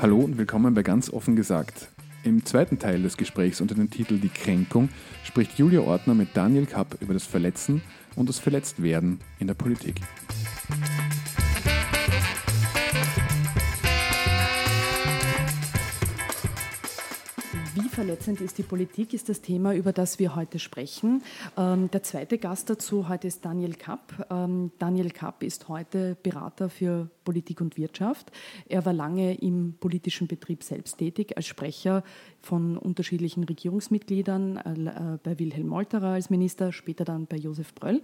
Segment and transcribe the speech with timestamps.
[0.00, 1.88] Hallo und willkommen bei Ganz offen gesagt.
[2.24, 4.90] Im zweiten Teil des Gesprächs unter dem Titel Die Kränkung
[5.24, 7.82] spricht Julia Ortner mit Daniel Kapp über das Verletzen
[8.16, 10.00] und das Verletztwerden in der Politik.
[17.96, 21.22] Verletzend ist die Politik, ist das Thema, über das wir heute sprechen.
[21.56, 24.26] Ähm, der zweite Gast dazu heute ist Daniel Kapp.
[24.30, 28.32] Ähm, Daniel Kapp ist heute Berater für Politik und Wirtschaft.
[28.66, 32.02] Er war lange im politischen Betrieb selbst tätig, als Sprecher
[32.40, 38.02] von unterschiedlichen Regierungsmitgliedern, äh, bei Wilhelm Molterer als Minister, später dann bei Josef Bröll.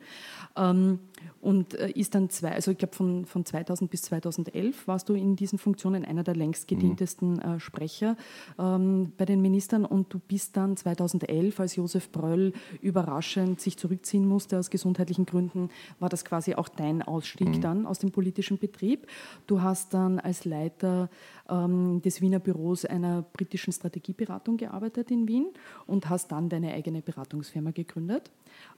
[0.57, 0.99] Ähm,
[1.41, 5.15] und äh, ist dann zwei, also ich glaube von, von 2000 bis 2011 warst du
[5.15, 8.17] in diesen Funktionen einer der längst gedientesten äh, Sprecher
[8.59, 14.27] ähm, bei den Ministern und du bist dann 2011, als Josef Bröll überraschend sich zurückziehen
[14.27, 17.61] musste aus gesundheitlichen Gründen, war das quasi auch dein Ausstieg mhm.
[17.61, 19.07] dann aus dem politischen Betrieb.
[19.47, 21.09] Du hast dann als Leiter
[21.49, 25.47] ähm, des Wiener Büros einer britischen Strategieberatung gearbeitet in Wien
[25.87, 28.31] und hast dann deine eigene Beratungsfirma gegründet.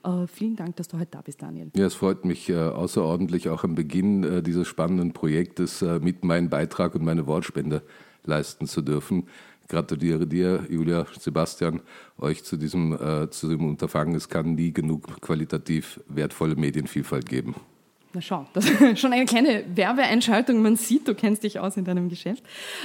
[0.03, 1.71] Äh, vielen Dank, dass du heute da bist, Daniel.
[1.75, 6.23] Ja, es freut mich äh, außerordentlich auch am Beginn äh, dieses spannenden Projektes äh, mit
[6.23, 7.81] meinem Beitrag und meine Wortspende
[8.23, 9.27] leisten zu dürfen.
[9.67, 11.81] Gratuliere dir, Julia, Sebastian,
[12.19, 14.13] euch zu diesem, äh, zu diesem Unterfangen.
[14.15, 17.55] Es kann nie genug qualitativ wertvolle Medienvielfalt geben.
[18.15, 20.61] Na schau, das ist schon eine kleine Werbeeinschaltung.
[20.61, 22.43] Man sieht, du kennst dich aus in deinem Geschäft.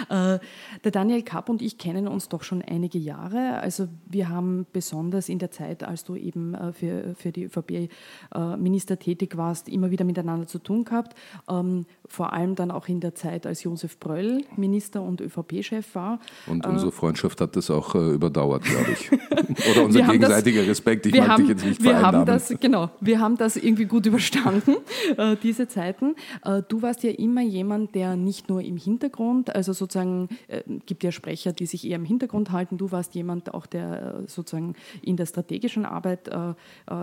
[0.08, 0.40] Äh,
[0.82, 3.60] der Daniel Kapp und ich kennen uns doch schon einige Jahre.
[3.60, 7.70] Also wir haben besonders in der Zeit, als du eben äh, für, für die ÖVP
[7.70, 11.14] äh, Minister tätig warst, immer wieder miteinander zu tun gehabt.
[11.48, 16.18] Ähm, vor allem dann auch in der Zeit, als Josef Bröll Minister und ÖVP-Chef war.
[16.48, 19.12] Und unsere Freundschaft hat das auch überdauert, glaube ich.
[19.70, 21.06] Oder unser gegenseitiger das, Respekt.
[21.06, 24.06] Ich mag haben, dich jetzt nicht wir haben das, Genau, wir haben das irgendwie gut
[24.06, 24.74] überstanden
[25.20, 26.14] äh, diese Zeiten.
[26.44, 31.04] Äh, du warst ja immer jemand, der nicht nur im Hintergrund, also sozusagen, äh, gibt
[31.04, 32.78] ja Sprecher, die sich eher im Hintergrund halten.
[32.78, 36.30] Du warst jemand auch, der äh, sozusagen in der strategischen Arbeit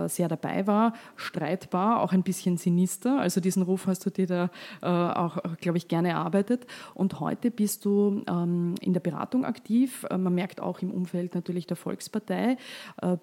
[0.06, 3.20] sehr dabei war, streitbar, auch ein bisschen sinister.
[3.20, 6.66] Also diesen Ruf hast du dir da auch, glaube ich, gerne erarbeitet.
[6.94, 10.06] Und heute bist du ähm, in der Beratung aktiv.
[10.10, 12.56] man merkt auch im Umfeld natürlich der Volkspartei,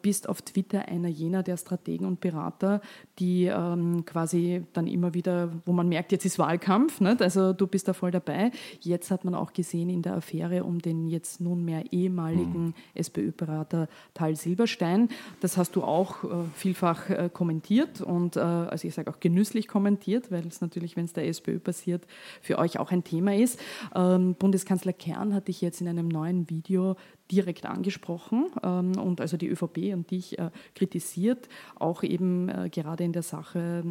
[0.01, 2.81] bist auf Twitter einer jener der Strategen und Berater,
[3.19, 7.21] die ähm, quasi dann dann immer wieder, wo man merkt, jetzt ist Wahlkampf, nicht?
[7.21, 8.51] also du bist da voll dabei.
[8.81, 12.73] Jetzt hat man auch gesehen in der Affäre um den jetzt nunmehr ehemaligen mhm.
[12.93, 15.09] SPÖ-Berater Tal Silberstein.
[15.41, 19.67] Das hast du auch äh, vielfach äh, kommentiert und äh, also ich sage auch genüsslich
[19.67, 22.05] kommentiert, weil es natürlich, wenn es der SPÖ passiert,
[22.41, 23.59] für euch auch ein Thema ist.
[23.95, 26.95] Ähm, Bundeskanzler Kern hat dich jetzt in einem neuen Video
[27.31, 33.03] direkt angesprochen ähm, und also die ÖVP und dich äh, kritisiert, auch eben äh, gerade
[33.03, 33.83] in der Sache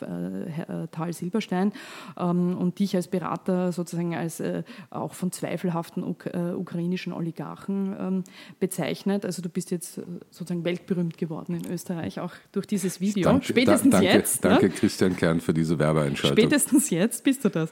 [0.00, 1.72] äh, äh Tal Silberstein
[2.16, 7.96] ähm, und dich als Berater sozusagen als äh, auch von zweifelhaften Uk äh, ukrainischen Oligarchen
[7.98, 8.24] ähm,
[8.60, 9.24] bezeichnet.
[9.24, 10.00] Also du bist jetzt
[10.30, 13.24] sozusagen weltberühmt geworden in Österreich, auch durch dieses Video.
[13.24, 14.44] Danke, Spätestens da, danke, jetzt.
[14.44, 14.72] Danke, ne?
[14.72, 16.38] Christian Kern, für diese Werbeeinschaltung.
[16.38, 17.70] Spätestens jetzt bist du das.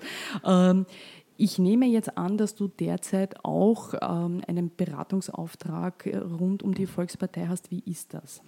[1.44, 6.86] Ich nehme jetzt an, dass du derzeit auch ähm, einen Beratungsauftrag äh, rund um die
[6.86, 7.72] Volkspartei hast.
[7.72, 8.42] Wie ist das?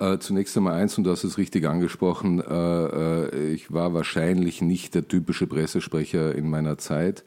[0.00, 4.62] Äh, zunächst einmal eins, und du hast es richtig angesprochen, äh, äh, ich war wahrscheinlich
[4.62, 7.22] nicht der typische Pressesprecher in meiner Zeit.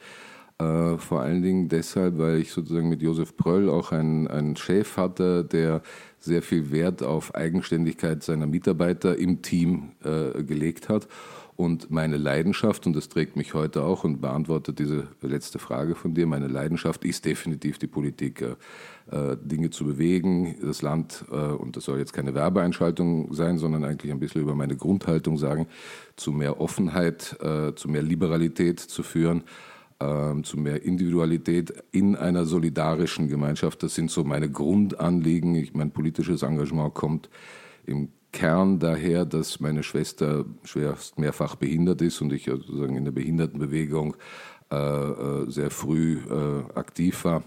[0.60, 4.98] Äh, vor allen Dingen deshalb, weil ich sozusagen mit Josef Pröll auch einen, einen Chef
[4.98, 5.84] hatte, der
[6.20, 11.08] sehr viel Wert auf Eigenständigkeit seiner Mitarbeiter im Team äh, gelegt hat
[11.58, 16.14] und meine Leidenschaft, und das trägt mich heute auch und beantwortet diese letzte Frage von
[16.14, 18.42] dir, meine Leidenschaft ist definitiv die Politik.
[19.10, 23.86] Äh, Dinge zu bewegen, das Land, äh, und das soll jetzt keine Werbeeinschaltung sein, sondern
[23.86, 25.68] eigentlich ein bisschen über meine Grundhaltung sagen,
[26.18, 29.44] zu mehr Offenheit, äh, zu mehr Liberalität zu führen.
[30.00, 33.82] Ähm, zu mehr Individualität in einer solidarischen Gemeinschaft.
[33.82, 35.56] Das sind so meine Grundanliegen.
[35.56, 37.32] Ich, mein politisches Engagement kommt
[37.84, 43.12] im Kern daher, dass meine Schwester schwerst mehrfach behindert ist und ich sozusagen in der
[43.12, 44.16] Behindertenbewegung
[44.72, 47.44] äh, äh, sehr früh äh, aktiv war.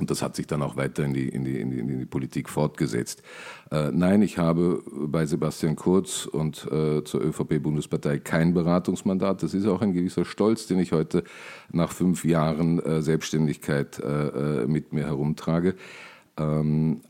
[0.00, 2.06] Und das hat sich dann auch weiter in die, in die, in die, in die
[2.06, 3.22] Politik fortgesetzt.
[3.70, 9.42] Äh, nein, ich habe bei Sebastian Kurz und äh, zur ÖVP-Bundespartei kein Beratungsmandat.
[9.42, 11.22] Das ist auch ein gewisser Stolz, den ich heute
[11.70, 15.74] nach fünf Jahren äh, Selbstständigkeit äh, äh, mit mir herumtrage.
[16.38, 17.02] Ähm,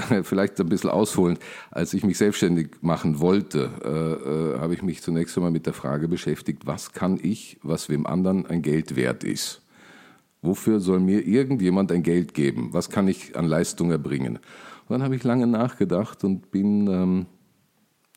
[0.22, 1.38] vielleicht ein bisschen ausholen.
[1.70, 5.72] Als ich mich selbstständig machen wollte, äh, äh, habe ich mich zunächst einmal mit der
[5.72, 9.62] Frage beschäftigt, was kann ich, was wem anderen ein Geld wert ist.
[10.42, 12.70] Wofür soll mir irgendjemand ein Geld geben?
[12.72, 14.36] Was kann ich an Leistung erbringen?
[14.36, 17.26] Und dann habe ich lange nachgedacht und bin ähm,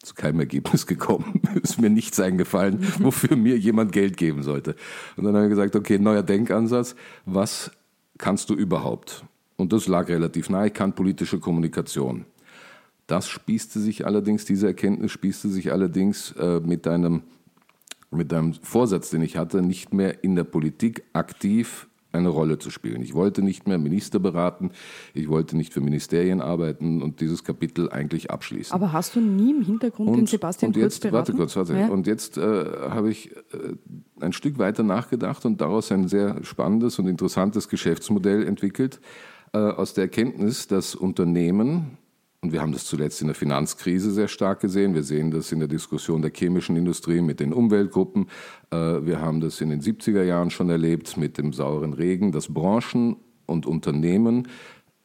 [0.01, 1.41] zu keinem Ergebnis gekommen.
[1.61, 4.75] ist mir nichts eingefallen, wofür mir jemand Geld geben sollte.
[5.17, 6.95] Und dann habe ich gesagt, okay, neuer Denkansatz.
[7.25, 7.71] Was
[8.17, 9.25] kannst du überhaupt?
[9.57, 10.67] Und das lag relativ nahe.
[10.67, 12.25] Ich kann politische Kommunikation.
[13.07, 17.23] Das spießte sich allerdings, diese Erkenntnis spießte sich allerdings äh, mit einem
[18.13, 22.69] mit einem Vorsatz, den ich hatte, nicht mehr in der Politik aktiv eine Rolle zu
[22.69, 23.01] spielen.
[23.01, 24.69] Ich wollte nicht mehr Minister beraten,
[25.15, 28.73] ich wollte nicht für Ministerien arbeiten und dieses Kapitel eigentlich abschließen.
[28.73, 31.27] Aber hast du nie im Hintergrund und, den Sebastian und jetzt, Kurz beraten?
[31.27, 31.73] Warte kurz, warte.
[31.75, 31.87] Ja.
[31.87, 33.41] Und jetzt äh, habe ich äh,
[34.21, 38.99] ein Stück weiter nachgedacht und daraus ein sehr spannendes und interessantes Geschäftsmodell entwickelt,
[39.53, 41.97] äh, aus der Erkenntnis, dass Unternehmen
[42.43, 44.93] und wir haben das zuletzt in der Finanzkrise sehr stark gesehen.
[44.93, 48.27] Wir sehen das in der Diskussion der chemischen Industrie mit den Umweltgruppen.
[48.69, 52.53] Äh, wir haben das in den 70er Jahren schon erlebt mit dem sauren Regen, dass
[52.53, 53.15] Branchen
[53.45, 54.49] und Unternehmen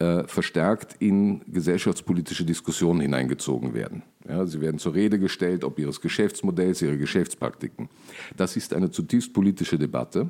[0.01, 4.03] äh, verstärkt in gesellschaftspolitische Diskussionen hineingezogen werden.
[4.29, 7.89] Ja, sie werden zur Rede gestellt, ob ihres Geschäftsmodells, ihrer Geschäftspraktiken.
[8.37, 10.29] Das ist eine zutiefst politische Debatte,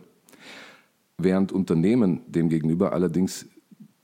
[1.16, 3.46] während Unternehmen demgegenüber allerdings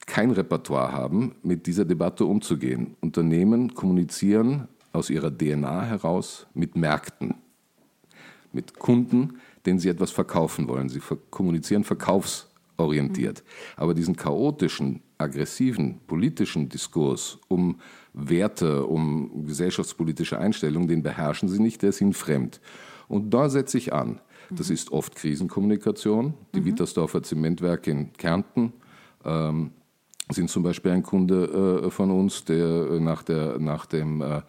[0.06, 2.96] kein Repertoire haben, mit dieser Debatte umzugehen.
[3.00, 7.34] Unternehmen kommunizieren aus ihrer DNA heraus mit Märkten,
[8.52, 10.88] mit Kunden, denen sie etwas verkaufen wollen.
[10.88, 13.42] Sie kommunizieren verkaufsorientiert.
[13.76, 17.80] Aber diesen chaotischen, aggressiven, politischen Diskurs um
[18.12, 22.60] Werte, um gesellschaftspolitische Einstellungen, den beherrschen sie nicht, der ist ihnen fremd.
[23.08, 24.20] Und da setze ich an.
[24.50, 26.34] Das ist oft Krisenkommunikation.
[26.54, 26.66] Die mhm.
[26.66, 28.72] Wittersdorfer Zementwerke in Kärnten
[29.24, 29.70] ähm,
[30.30, 34.40] sind zum Beispiel ein Kunde äh, von uns, der äh, nach, der, nach dem, äh,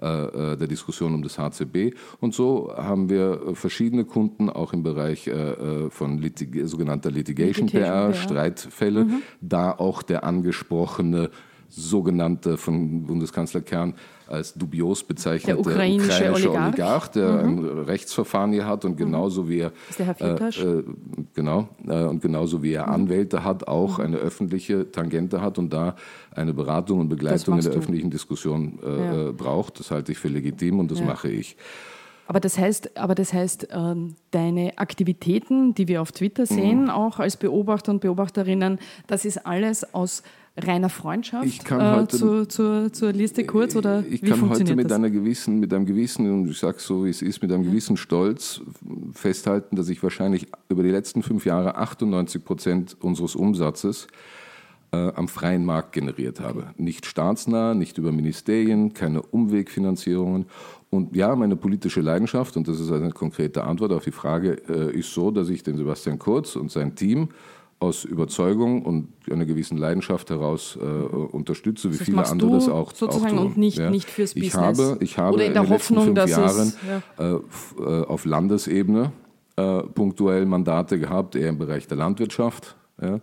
[0.00, 1.94] äh, der Diskussion um das HCB.
[2.20, 7.68] Und so haben wir verschiedene Kunden, auch im Bereich äh, von Litig sogenannter Litigation, Litigation
[7.68, 9.22] PR, PR, Streitfälle, mhm.
[9.40, 11.30] da auch der angesprochene
[11.68, 13.94] sogenannte von Bundeskanzler Kern
[14.26, 16.66] als dubios bezeichnete der ukrainische, ukrainische Oligarch.
[16.68, 17.58] Oligarch, der mhm.
[17.58, 18.96] ein Rechtsverfahren hier hat und mhm.
[18.96, 20.84] genauso wie er äh, äh,
[21.34, 22.92] genau äh, und genauso wie er mhm.
[22.92, 24.04] Anwälte hat, auch mhm.
[24.04, 25.96] eine öffentliche Tangente hat und da
[26.30, 27.78] eine Beratung und Begleitung in der du.
[27.78, 29.28] öffentlichen Diskussion äh, ja.
[29.28, 29.80] Äh, braucht.
[29.80, 31.06] Das halte ich für legitim und das ja.
[31.06, 31.56] mache ich.
[32.26, 36.90] Aber das heißt, aber das heißt ähm, deine Aktivitäten, die wir auf Twitter sehen, mhm.
[36.90, 40.22] auch als Beobachter und Beobachterinnen, das ist alles aus
[40.58, 44.48] reiner Freundschaft ich kann äh, heute, zu, zur, zur Liste kurz oder ich wie kann
[44.48, 44.96] heute mit das?
[44.96, 47.96] einer gewissen, mit einem gewissen, und ich sage so wie es ist, mit einem gewissen
[47.96, 48.60] Stolz
[49.12, 54.08] festhalten, dass ich wahrscheinlich über die letzten fünf Jahre 98 Prozent unseres Umsatzes
[54.92, 56.68] äh, am freien Markt generiert habe.
[56.76, 60.46] Nicht staatsnah, nicht über Ministerien, keine Umwegfinanzierungen.
[60.90, 64.98] Und ja, meine politische Leidenschaft, und das ist eine konkrete Antwort auf die Frage, äh,
[64.98, 67.28] ist so, dass ich den Sebastian Kurz und sein Team
[67.80, 72.92] aus Überzeugung und einer gewissen Leidenschaft heraus äh, unterstütze, wie das viele andere das auch,
[72.92, 73.46] sozusagen auch tun.
[73.48, 73.90] und nicht, ja.
[73.90, 74.78] nicht fürs ich Business.
[74.78, 76.76] Habe, ich habe Oder in, der in den Hoffnung, letzten fünf Jahren es,
[77.18, 77.36] ja.
[77.36, 79.12] äh, äh, auf Landesebene
[79.56, 82.76] äh, punktuell Mandate gehabt, eher im Bereich der Landwirtschaft.
[83.00, 83.20] Ja.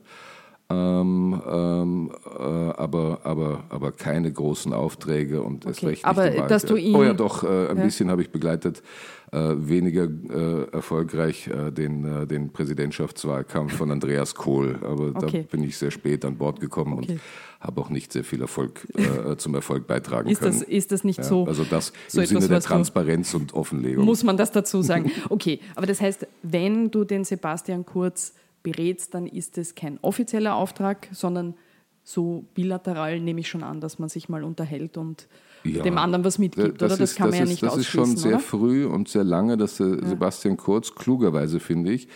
[0.68, 5.72] Ähm, ähm, äh, aber, aber, aber keine großen Aufträge und okay.
[5.72, 7.84] es recht aber nicht dass du ihn, Oh ja, doch, äh, ein ja.
[7.84, 8.82] bisschen habe ich begleitet,
[9.32, 14.80] äh, weniger äh, erfolgreich äh, den, äh, den Präsidentschaftswahlkampf von Andreas Kohl.
[14.82, 15.42] Aber okay.
[15.44, 17.12] da bin ich sehr spät an Bord gekommen okay.
[17.14, 17.22] und
[17.60, 18.88] habe auch nicht sehr viel Erfolg
[19.38, 20.60] zum Erfolg beitragen ist können.
[20.60, 21.46] Das, ist das nicht ja, so?
[21.46, 24.06] Also das so im Sinne der Transparenz und Offenlegung.
[24.06, 25.12] Muss man das dazu sagen?
[25.30, 28.34] Okay, aber das heißt, wenn du den Sebastian Kurz
[28.66, 31.54] berätst, dann ist es kein offizieller Auftrag, sondern
[32.04, 35.28] so bilateral nehme ich schon an, dass man sich mal unterhält und
[35.64, 37.00] ja, dem anderen was mitgibt, das oder?
[37.00, 38.40] Das ist, kann man ja ist, nicht Das ist schon sehr oder?
[38.40, 39.88] früh und sehr lange, dass ja.
[40.06, 42.08] Sebastian Kurz klugerweise, finde ich,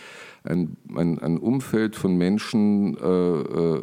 [0.44, 3.82] ein, ein, ein Umfeld von Menschen äh, äh,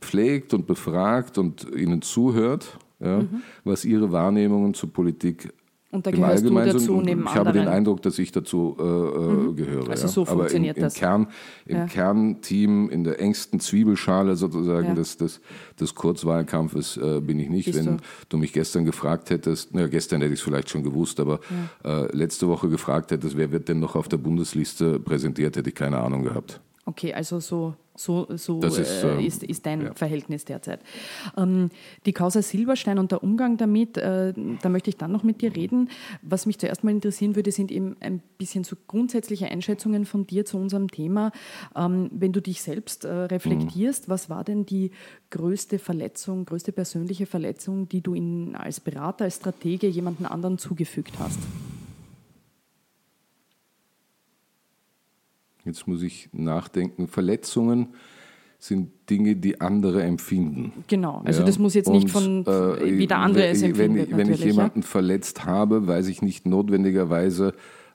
[0.00, 3.42] pflegt und befragt und ihnen zuhört, ja, mhm.
[3.62, 5.52] was ihre Wahrnehmungen zur Politik
[5.94, 7.46] und da gehörst du dazu neben Ich anderen.
[7.46, 9.56] habe den Eindruck, dass ich dazu äh, äh mhm.
[9.56, 9.90] gehöre.
[9.90, 10.94] Also so Aber funktioniert im, im das.
[10.94, 11.28] Kern,
[11.66, 11.86] im ja.
[11.86, 14.94] Kernteam, in der engsten Zwiebelschale sozusagen ja.
[14.94, 15.40] des, des,
[15.78, 17.66] des Kurzwahlkampfes äh, bin ich nicht.
[17.66, 18.02] Bist Wenn du?
[18.28, 21.38] du mich gestern gefragt hättest, na, gestern hätte ich es vielleicht schon gewusst, aber
[21.84, 22.06] ja.
[22.06, 25.76] äh, letzte Woche gefragt hättest, wer wird denn noch auf der Bundesliste präsentiert, hätte ich
[25.76, 26.60] keine Ahnung gehabt.
[26.86, 29.94] Okay, also so, so, so ist, äh, ist, ist, dein ja.
[29.94, 30.80] Verhältnis derzeit.
[31.36, 31.70] Ähm,
[32.06, 34.32] die Causa Silberstein und der Umgang damit, äh,
[34.62, 35.90] da möchte ich dann noch mit dir reden.
[36.22, 40.44] Was mich zuerst mal interessieren würde, sind eben ein bisschen so grundsätzliche Einschätzungen von dir
[40.44, 41.30] zu unserem Thema.
[41.76, 44.12] Ähm, wenn du dich selbst äh, reflektierst, mhm.
[44.12, 44.90] was war denn die
[45.30, 51.12] größte Verletzung, größte persönliche Verletzung, die du in, als Berater, als Stratege jemanden anderen zugefügt
[51.18, 51.38] hast?
[55.64, 57.88] Jetzt muss ich nachdenken, Verletzungen
[58.58, 60.72] sind Dinge, die andere empfinden.
[60.88, 61.46] Genau, also ja?
[61.46, 64.10] das muss jetzt nicht von, äh, wie der andere es empfindet.
[64.10, 64.86] Wenn, wenn ich jemanden ja?
[64.86, 67.52] verletzt habe, weiß ich nicht notwendigerweise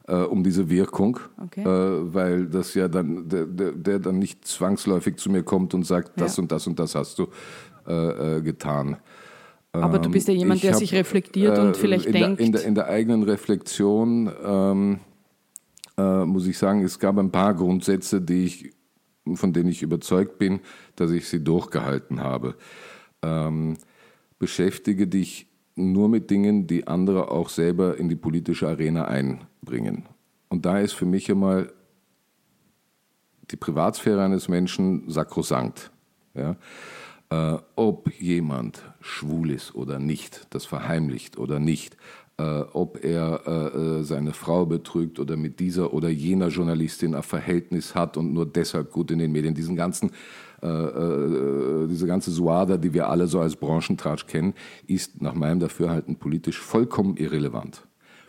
[0.08, 1.62] äh, um diese Wirkung, okay.
[1.62, 5.86] äh, weil das ja dann, der, der, der, dann nicht zwangsläufig zu mir kommt und
[5.86, 6.44] sagt, das ja.
[6.44, 7.28] und das und das hast du
[7.88, 8.98] äh, äh, getan.
[9.72, 12.40] Aber du bist ja ähm, jemand, der hab, sich reflektiert und äh, vielleicht in denkt.
[12.40, 15.00] Der, in, der, in der eigenen Reflexion ähm,
[16.00, 18.74] muss ich sagen, es gab ein paar Grundsätze, die ich
[19.36, 20.62] von denen ich überzeugt bin,
[20.96, 22.56] dass ich sie durchgehalten habe.
[23.22, 23.78] Ähm,
[24.38, 30.06] beschäftige dich nur mit Dingen, die andere auch selber in die politische Arena einbringen.
[30.50, 31.72] Und da ist für mich einmal
[33.52, 35.92] die Privatsphäre eines Menschen sakrosankt.
[36.34, 36.58] Ja?
[37.30, 41.98] Äh, ob jemand schwul ist oder nicht, das verheimlicht oder nicht,
[42.40, 47.24] äh, ob er äh, äh, seine Frau betrügt oder mit dieser oder jener Journalistin ein
[47.24, 49.54] Verhältnis hat und nur deshalb gut in den Medien.
[49.54, 50.12] Diesen ganzen,
[50.64, 54.54] äh, äh, diese ganze Suada, die wir alle so als Branchentratsch kennen,
[54.88, 57.86] ist nach meinem Dafürhalten politisch vollkommen irrelevant.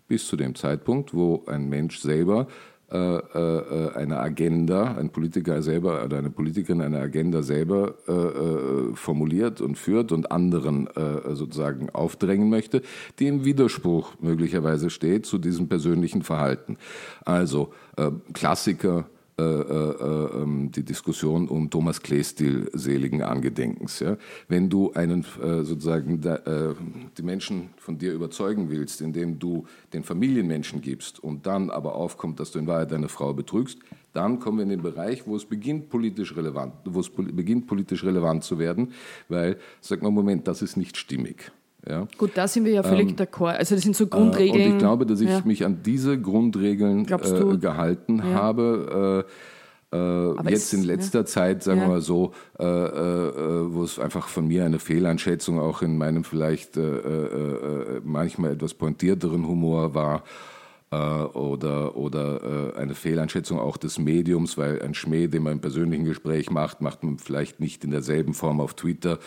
[0.09, 2.49] Bis zu dem Zeitpunkt, wo ein Mensch selber
[2.91, 10.13] eine Agenda, ein Politiker selber oder eine Politikerin eine Agenda selber äh, formuliert und führt
[10.13, 10.89] und anderen
[11.33, 12.83] sozusagen aufdrängen möchte,
[13.19, 16.77] die im Widerspruch möglicherweise steht zu diesem persönlichen Verhalten.
[17.25, 17.73] Also
[18.33, 19.07] Klassiker,
[19.41, 24.01] äh, äh, ähm, die Diskussion um Thomas Kleestil seligen Angedenkens.
[24.01, 24.17] Ja?
[24.49, 26.75] Wenn du einen äh, sozusagen da, äh,
[27.17, 32.39] die Menschen von dir überzeugen willst, indem du den Familienmenschen gibst und dann aber aufkommt,
[32.41, 33.79] dass du in Wahrheit deine Frau betrügst,
[34.13, 38.05] dann kommen wir in den Bereich, wo es beginnt politisch relevant, wo es beginnt politisch
[38.05, 38.93] relevant zu werden,
[39.29, 41.53] weil sag mal Moment, das ist nicht stimmig.
[41.89, 42.07] Ja.
[42.19, 43.57] Gut, da sind wir ja völlig ähm, d'accord.
[43.57, 44.61] Also das sind so Grundregeln.
[44.61, 45.43] Äh, und ich glaube, dass ich ja.
[45.45, 48.35] mich an diese Grundregeln äh, gehalten ja.
[48.35, 49.25] habe.
[49.93, 54.47] Äh, äh jetzt in letzter Zeit, sagen wir mal so, äh, wo es einfach von
[54.47, 56.79] mir eine Fehleinschätzung auch in meinem vielleicht
[58.05, 60.23] manchmal etwas pointierteren Humor war
[60.93, 66.51] oder, oder eine Fehleinschätzung auch des Mediums, weil ein Schmäh, den man im persönlichen Gespräch
[66.51, 69.19] macht, macht man vielleicht nicht in derselben Form auf Twitter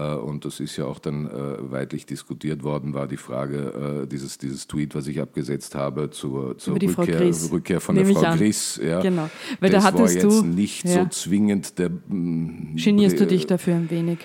[0.00, 4.38] und das ist ja auch dann äh, weitlich diskutiert worden, war die Frage, äh, dieses,
[4.38, 8.80] dieses Tweet, was ich abgesetzt habe zur, zur Rückkehr, Rückkehr, von Nehme der Frau Griss.
[8.82, 9.30] Ja, genau.
[9.60, 11.04] Weil das da hattest war jetzt du, nicht ja.
[11.04, 11.90] so zwingend der.
[11.90, 14.18] Mm, Genierst du dich dafür ein wenig?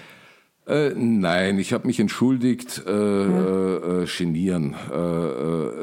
[0.70, 2.84] Äh, nein, ich habe mich entschuldigt.
[2.86, 4.04] Äh, ja.
[4.04, 4.76] äh, genieren.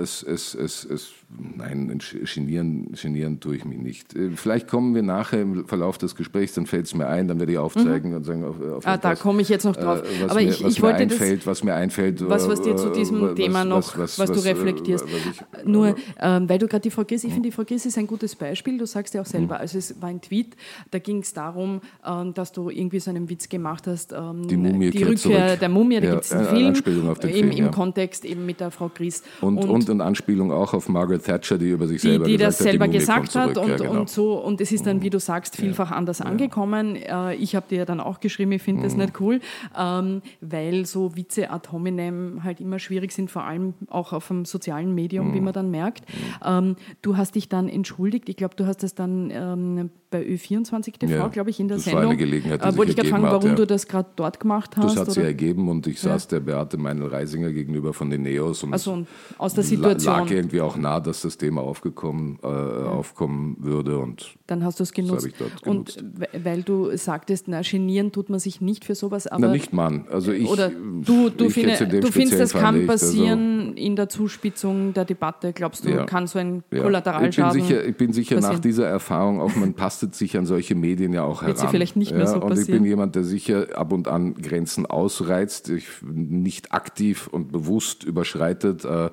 [0.01, 1.13] es, es, es, es
[1.57, 1.99] Nein,
[2.35, 4.15] genieren, genieren tue ich mich nicht.
[4.15, 7.41] Äh, vielleicht kommen wir nachher im Verlauf des Gesprächs, dann fällt es mir ein, dann
[7.41, 8.17] werde ich aufzeigen mhm.
[8.17, 10.03] und sagen, auf, auf ah, da komme ich jetzt noch drauf.
[10.03, 12.27] Äh, Aber mir, ich, was ich mir einfällt, das, was mir einfällt.
[12.29, 15.05] Was, was dir zu diesem was, Thema noch, was, was, du reflektierst.
[15.05, 17.99] Ich, Nur, ähm, weil du gerade die Frau Griss, ich finde, die Frau Griss ist
[17.99, 18.79] ein gutes Beispiel.
[18.79, 19.61] Du sagst ja auch selber, mhm.
[19.61, 20.57] also es war ein Tweet,
[20.93, 24.57] da ging es darum, ähm, dass du irgendwie so einen Witz gemacht hast, ähm, die,
[24.79, 25.61] Mumie die Rückkehr zurück.
[25.61, 28.25] der Mumie, da ja, gibt es einen Film, Anspielung auf den im, Film, im Kontext
[28.25, 29.23] eben mit der Frau Griss.
[29.41, 32.37] Und, und, und eine Anspielung auch auf Margaret Thatcher, die über sich die, selber die
[32.37, 34.01] das selber gesagt hat und, ja, genau.
[34.01, 35.97] und so und es ist dann, wie du sagst, vielfach ja.
[35.97, 36.97] anders angekommen.
[36.97, 38.85] Äh, ich habe dir dann auch geschrieben, ich finde mhm.
[38.85, 39.41] das nicht cool,
[39.79, 44.45] ähm, weil so Witze ad hominem halt immer schwierig sind, vor allem auch auf einem
[44.45, 45.35] sozialen Medium, mhm.
[45.35, 46.05] wie man dann merkt.
[46.09, 46.15] Mhm.
[46.45, 50.99] Ähm, du hast dich dann entschuldigt, ich glaube, du hast das dann ähm, bei Ö24
[50.99, 52.03] TV, ja, glaube ich, in der das Sendung.
[52.03, 54.77] War eine Gelegenheit, äh, wollte ich gerade fragen, warum hat, du das gerade dort gemacht
[54.77, 54.97] hast.
[54.97, 58.73] Das hat sich ergeben und ich saß der Beate Meinl-Reisinger gegenüber von den Neos und
[58.73, 59.07] also,
[59.39, 60.15] aus der Situation.
[60.15, 63.99] lag irgendwie auch nah, dass das Thema aufgekommen, äh, aufkommen würde.
[63.99, 65.29] Und Dann hast du es genutzt.
[65.65, 69.27] Und weil du sagtest, na, genieren tut man sich nicht für sowas.
[69.27, 70.07] Aber na, nicht man.
[70.09, 74.09] Also ich, oder du, du, finde, du findest, das kann also passieren also, in der
[74.09, 75.53] Zuspitzung der Debatte.
[75.53, 76.83] Glaubst du, ja, kann so ein ja.
[76.83, 80.47] Kollateralschaden Ich bin sicher, ich bin sicher nach dieser Erfahrung, auch man tastet sich an
[80.47, 81.49] solche Medien ja auch heran.
[81.49, 82.69] Wird sie vielleicht nicht mehr ja, so und passieren.
[82.69, 88.05] ich bin jemand, der sicher ab und an Grenzen ausreizt, ich nicht aktiv und bewusst
[88.05, 88.85] überschreitet.
[88.85, 89.11] Äh,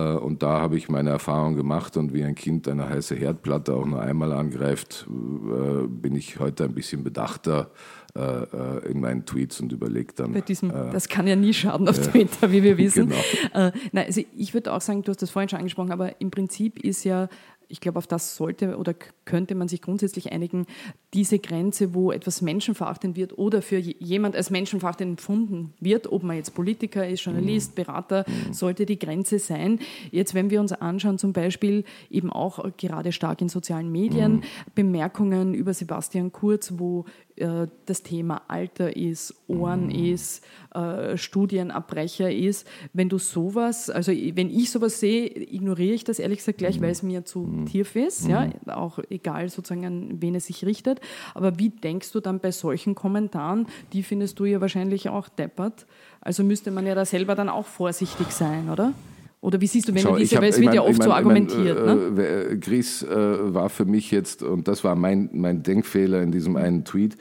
[0.00, 3.86] und da habe ich meine Erfahrung gemacht und wie ein Kind eine heiße Herdplatte auch
[3.86, 7.70] nur einmal angreift, äh, bin ich heute ein bisschen bedachter
[8.16, 10.32] äh, in meinen Tweets und überlege dann.
[10.32, 13.08] Bei diesem, das kann ja nie schaden auf Twitter, wie wir wissen.
[13.08, 13.72] Genau.
[13.92, 16.78] nein, also ich würde auch sagen, du hast das vorhin schon angesprochen, aber im Prinzip
[16.82, 17.28] ist ja
[17.68, 20.66] ich glaube, auf das sollte oder könnte man sich grundsätzlich einigen,
[21.14, 26.36] diese Grenze, wo etwas menschenverachtend wird oder für jemand als menschenverachtend empfunden wird, ob man
[26.36, 27.74] jetzt Politiker ist, Journalist, mhm.
[27.84, 28.52] Berater, mhm.
[28.52, 29.78] sollte die Grenze sein.
[30.10, 34.42] Jetzt, wenn wir uns anschauen, zum Beispiel eben auch gerade stark in sozialen Medien, mhm.
[34.74, 37.04] Bemerkungen über Sebastian Kurz, wo
[37.36, 40.44] äh, das Thema Alter ist, Ohren ist,
[40.74, 42.66] äh, Studienabbrecher ist.
[42.92, 46.90] Wenn du sowas, also wenn ich sowas sehe, ignoriere ich das ehrlich gesagt gleich, weil
[46.90, 51.00] es mir zu tief ist, ja, auch egal sozusagen an wen es sich richtet.
[51.34, 55.86] Aber wie denkst du dann bei solchen Kommentaren, die findest du ja wahrscheinlich auch deppert,
[56.20, 58.92] also müsste man ja da selber dann auch vorsichtig sein, oder?
[59.40, 60.98] Oder wie siehst du, wenn Schau, du diese, hab, weil es wird mein, ja oft
[60.98, 61.86] mein, so argumentiert.
[61.86, 62.26] Mein, ne?
[62.26, 66.56] äh, Gries äh, war für mich jetzt, und das war mein, mein Denkfehler in diesem
[66.56, 67.16] einen Tweet,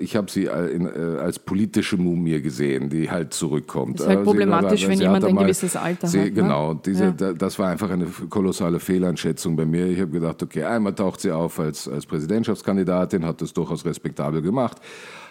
[0.00, 4.00] ich habe sie als politische Mumie gesehen, die halt zurückkommt.
[4.00, 6.26] Das ist halt problematisch, wenn jemand ein gewisses Alter sie, hat.
[6.26, 6.32] Ne?
[6.32, 7.10] Genau, diese, Ja.
[7.12, 9.86] da, das war einfach eine kolossale Fehleinschätzung bei mir.
[9.86, 14.42] Ich habe gedacht, okay, einmal taucht sie auf als, als Präsidentschaftskandidatin, hat das durchaus respektabel
[14.42, 14.78] gemacht.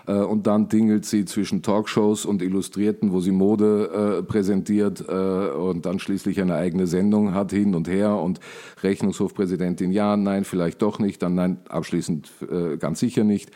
[0.10, 5.13] Äh, Und dann dingelt sie zwischen Talkshows und Illustrierten, wo sie Mode äh, präsentiert äh,
[5.13, 8.16] und dann schließlich eine eigene Sendung hat, hin und her.
[8.16, 8.39] Und
[8.82, 13.51] Rechnungshofpräsidentin, ja, nein, vielleicht doch nicht, dann nein, abschließend äh, ganz sicher nicht.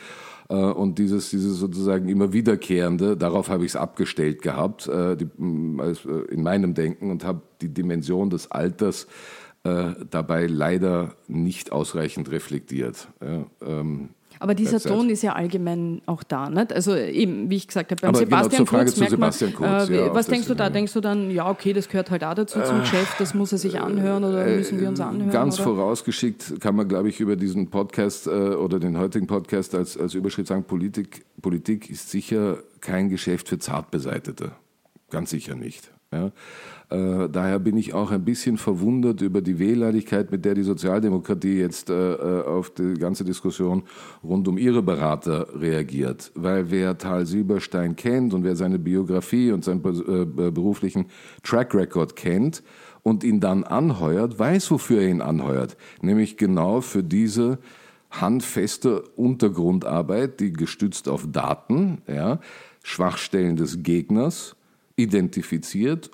[0.48, 5.26] Äh, Und dieses, dieses sozusagen immer wiederkehrende, darauf habe ich es abgestellt gehabt, äh, die,
[5.38, 9.06] m, als, äh, in meinem Denken und habe die Dimension des Alters
[10.10, 13.08] dabei leider nicht ausreichend reflektiert.
[13.62, 14.84] Ähm, Aber dieser it.
[14.84, 16.50] Ton ist ja allgemein auch da.
[16.50, 16.72] Nicht?
[16.72, 19.32] Also eben, wie ich gesagt habe, beim Aber genau, Sebastian Frage Kurz zu merkt man,
[19.32, 20.70] Sebastian Kurz, äh, ja, was denkst du da?
[20.70, 23.58] Denkst du dann, ja, okay, das gehört halt auch dazu zum Chef, das muss er
[23.58, 25.30] sich anhören oder müssen wir uns anhören?
[25.30, 25.64] Äh, Ganz oder?
[25.64, 30.14] vorausgeschickt kann man, glaube ich, über diesen Podcast äh, oder den heutigen Podcast als, als
[30.14, 34.52] Überschrift sagen, Politik, Politik ist sicher kein Geschäft für Zartbeseitete.
[35.10, 35.90] Ganz sicher nicht.
[36.12, 36.30] Ja.
[36.90, 41.58] Äh, daher bin ich auch ein bisschen verwundert über die Wehleidigkeit, mit der die Sozialdemokratie
[41.58, 43.82] jetzt äh, äh, auf die ganze Diskussion
[44.22, 46.30] rund um ihre Berater reagiert.
[46.34, 51.06] Weil wer Tal Silberstein kennt und wer seine Biografie und seinen äh, beruflichen
[51.42, 52.62] Track Record kennt,
[53.04, 55.76] und ihn dann anheuert, weiß, wofür er ihn anheuert.
[56.00, 57.58] Nämlich genau für diese
[58.10, 62.40] handfeste Untergrundarbeit, die gestützt auf Daten, ja,
[62.82, 64.56] Schwachstellen des Gegners
[64.96, 66.10] identifiziert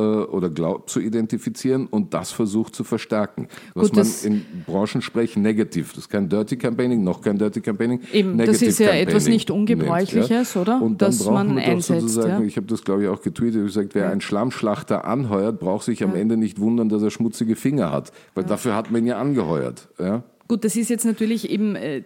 [0.00, 3.48] äh, oder glaubt zu identifizieren und das versucht zu verstärken.
[3.74, 8.00] Was Gut, man in Branchensprech negativ, das ist kein Dirty Campaigning, noch kein Dirty Campaigning.
[8.12, 10.82] Eben, das ist ja etwas Campaigning nicht Ungebräuchliches, nennt, oder?
[10.82, 12.40] Und dann Dass man einsetzt, ja.
[12.40, 15.84] ich habe das glaube ich auch getweetet, ich habe gesagt, wer einen Schlammschlachter anheuert, braucht
[15.84, 19.08] sich am Ende nicht wundern, dass er schmutzige Finger hat, weil dafür hat man ihn
[19.08, 19.88] ja angeheuert.
[19.98, 20.22] Ja?
[20.50, 22.02] Gut, das ist jetzt natürlich eben, äh,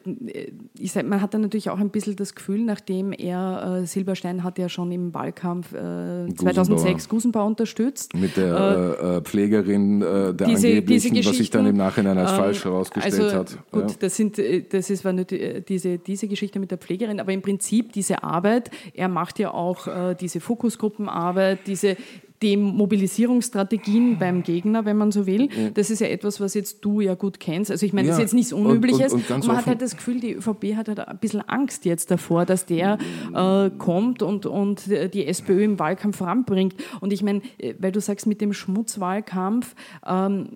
[0.78, 4.44] ich sag, man hat dann natürlich auch ein bisschen das Gefühl, nachdem er, äh, Silberstein
[4.44, 8.12] hat ja schon im Wahlkampf äh, 2006 Gusenbauer unterstützt.
[8.12, 12.18] Mit der äh, äh, Pflegerin äh, der Diese- diese angeblichen, was sich dann im Nachhinein
[12.18, 13.58] als ähm, falsch herausgestellt also, hat.
[13.70, 13.96] Gut, ja.
[13.98, 17.40] das, sind, das ist zwar nicht äh, diese, diese Geschichte mit der Pflegerin, aber im
[17.40, 21.96] Prinzip diese Arbeit, er macht ja auch diese Fokusgruppenarbeit, diese
[22.44, 25.48] Demobilisierungsstrategien beim Gegner, wenn man so will.
[25.74, 27.70] Das ist ja etwas, was jetzt du ja gut kennst.
[27.70, 29.12] Also ich meine, das ist jetzt nichts und- Unübliches.
[29.12, 31.40] und- und ganz man hat offen- halt das Gefühl, die ÖVP hat halt ein bisschen
[31.48, 32.98] Angst jetzt davor, dass der
[33.34, 36.74] äh, kommt und, und die SPÖ im Wahlkampf voranbringt.
[37.00, 39.74] Und ich meine, äh, weil du sagst mit dem Schmutzwahlkampf,
[40.06, 40.48] ähm,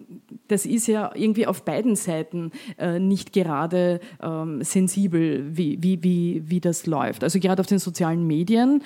[0.49, 6.43] das ist ja irgendwie auf beiden Seiten äh, nicht gerade ähm, sensibel, wie, wie, wie,
[6.47, 7.23] wie das läuft.
[7.25, 8.83] Also gerade auf den sozialen Medien.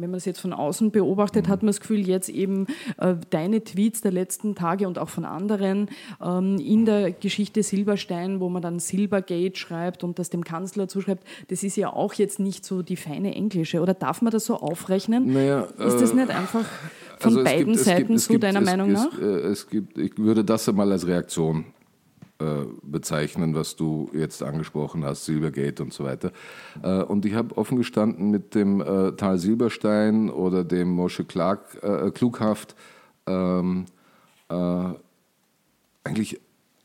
[0.00, 2.66] Wenn man das jetzt von außen beobachtet, hat man das Gefühl, jetzt eben
[2.98, 5.88] äh, deine Tweets der letzten Tage und auch von anderen
[6.24, 11.24] ähm, in der Geschichte Silberstein, wo man dann Silbergate schreibt und das dem Kanzler zuschreibt,
[11.48, 13.80] das ist ja auch jetzt nicht so die feine Englische.
[13.80, 15.32] Oder darf man das so aufrechnen?
[15.32, 16.64] Naja, ist das äh, nicht einfach
[17.18, 19.04] von Also es beiden gibt- es Seiten gibt- es so, gibt- deiner es, Meinung es,
[19.04, 19.18] nach?
[19.20, 21.64] äh, Es gibt, ich würde das einmal als Reaktion
[22.40, 26.32] äh, bezeichnen, was du jetzt angesprochen hast, Silbergate und so weiter.
[26.82, 32.14] Äh, und ich habe offen gestanden mit dem äh, Tal Silberstein oder dem Moshe Clark,
[32.14, 32.76] Klughaft
[33.26, 33.86] ähm,
[34.48, 34.54] äh,
[36.04, 36.40] eigentlich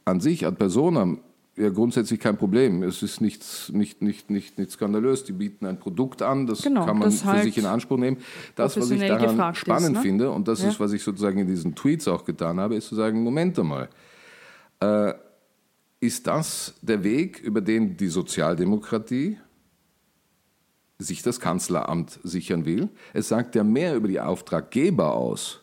[0.06, 1.20] an sich, ad personam,
[1.56, 2.84] ja grundsätzlich kein Problem.
[2.84, 5.24] Es ist nichts, nicht, nicht, nicht, nicht skandalös.
[5.24, 7.98] Die bieten ein Produkt an, das Genau, kann man das für halt sich in Anspruch
[7.98, 8.18] nehmen.
[8.56, 10.02] Das, was ich daran gefragt ist, spannend ne?
[10.02, 10.70] finde, und das Ja.
[10.70, 13.90] ist, was ich sozusagen in diesen Tweets auch getan habe, ist zu sagen, Moment einmal,
[14.80, 15.14] äh,
[16.04, 19.38] ist das der Weg, über den die Sozialdemokratie
[21.00, 22.90] sich das Kanzleramt sichern will?
[23.14, 25.62] Es sagt ja mehr über die Auftraggeber aus,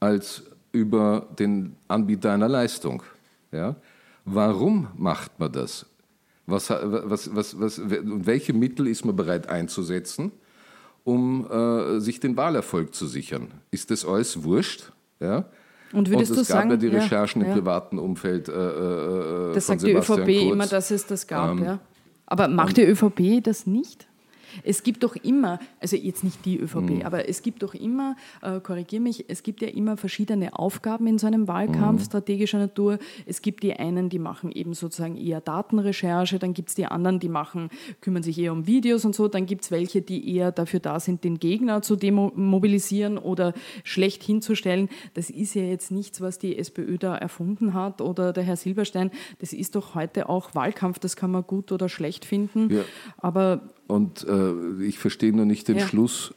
[0.00, 3.04] als über den Anbieter einer Leistung.
[3.52, 3.76] Ja?
[4.24, 5.86] Warum macht man das?
[6.46, 10.32] Was, was, was, was, welche Mittel ist man bereit einzusetzen,
[11.04, 13.52] um äh, sich den Wahlerfolg zu sichern?
[13.70, 14.90] Ist das alles wurscht?
[15.20, 15.48] Ja?
[15.96, 17.48] Und würdest und es du gab sagen, ja die ja, Recherchen ja.
[17.48, 20.52] im privaten Umfeld äh, äh, Das von sagt die Sebastian ÖVP Kurz.
[20.52, 21.52] immer, dass es das gab.
[21.52, 21.78] Ähm, ja.
[22.26, 24.06] Aber macht die ÖVP das nicht?
[24.62, 27.02] Es gibt doch immer, also jetzt nicht die ÖVP, mhm.
[27.02, 31.18] aber es gibt doch immer, äh, korrigiere mich, es gibt ja immer verschiedene Aufgaben in
[31.18, 32.06] so einem Wahlkampf mhm.
[32.06, 32.98] strategischer Natur.
[33.26, 37.20] Es gibt die einen, die machen eben sozusagen eher Datenrecherche, dann gibt es die anderen,
[37.20, 40.52] die machen, kümmern sich eher um Videos und so, dann gibt es welche, die eher
[40.52, 43.52] dafür da sind, den Gegner zu demobilisieren oder
[43.84, 44.88] schlecht hinzustellen.
[45.14, 49.10] Das ist ja jetzt nichts, was die SPÖ da erfunden hat oder der Herr Silberstein.
[49.38, 52.70] Das ist doch heute auch Wahlkampf, das kann man gut oder schlecht finden.
[52.70, 52.82] Ja.
[53.18, 55.86] Aber und äh, ich verstehe nur nicht den ja.
[55.86, 56.34] Schluss,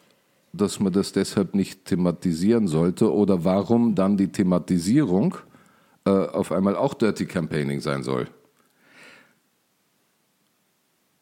[0.53, 5.35] dass man das deshalb nicht thematisieren sollte oder warum dann die Thematisierung
[6.05, 8.27] äh, auf einmal auch Dirty Campaigning sein soll.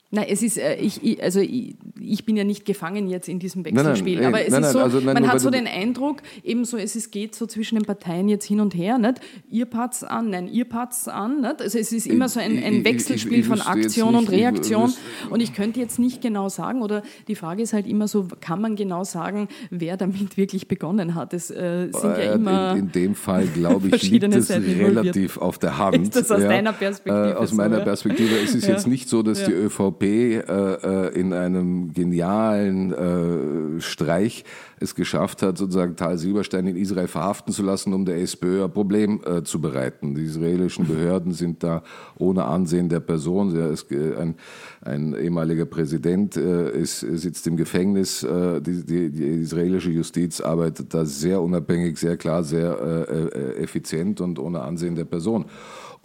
[0.09, 3.65] Nein, es ist, äh, ich, also ich, ich, bin ja nicht gefangen jetzt in diesem
[3.65, 6.77] Wechselspiel, nein, nein, aber es nein, ist so, also man hat so den Eindruck, ebenso
[6.77, 9.19] es ist, geht so zwischen den Parteien jetzt hin und her, nicht?
[9.49, 11.61] ihr patz an, nein, ihr patz an, nicht?
[11.61, 14.93] also es ist immer so ein, ein Wechselspiel ich, von Aktion und Reaktion
[15.29, 18.61] und ich könnte jetzt nicht genau sagen, oder die Frage ist halt immer so, kann
[18.61, 21.33] man genau sagen, wer damit wirklich begonnen hat?
[21.33, 25.57] Es äh, sind ja immer in, in dem Fall, glaube ich, liegt es relativ auf
[25.57, 25.97] der Hand.
[25.97, 28.73] Ist das aus ja, deiner Perspektive äh, Aus so, meiner Perspektive, es ist ja.
[28.73, 29.47] jetzt nicht so, dass ja.
[29.47, 34.43] die ÖVP äh, äh, in einem genialen äh, Streich
[34.79, 38.71] es geschafft hat, sozusagen Tal Silberstein in Israel verhaften zu lassen, um der SPÖ ein
[38.71, 40.15] Problem äh, zu bereiten.
[40.15, 41.83] Die israelischen Behörden sind da
[42.17, 43.55] ohne Ansehen der Person.
[43.55, 44.35] Er ist, äh, ein,
[44.81, 48.25] ein ehemaliger Präsident äh, ist, sitzt im Gefängnis.
[48.27, 54.61] Die, die, die, israelische Justiz arbeitet da sehr unabhängig, sehr klar, sehr effizient und ohne
[54.61, 55.45] Ansehen der Person.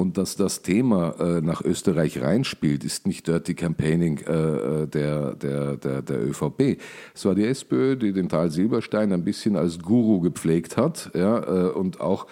[0.02, 5.36] Und dass das Thema äh, nach Österreich reinspielt, ist nicht Dirty Campaigning äh, äh der,
[5.36, 6.80] der, der, der ÖVP.
[7.14, 11.38] Es war die SPÖ, die den Tal Silberstein ein bisschen als Guru gepflegt hat ja,
[11.38, 12.26] äh, und auch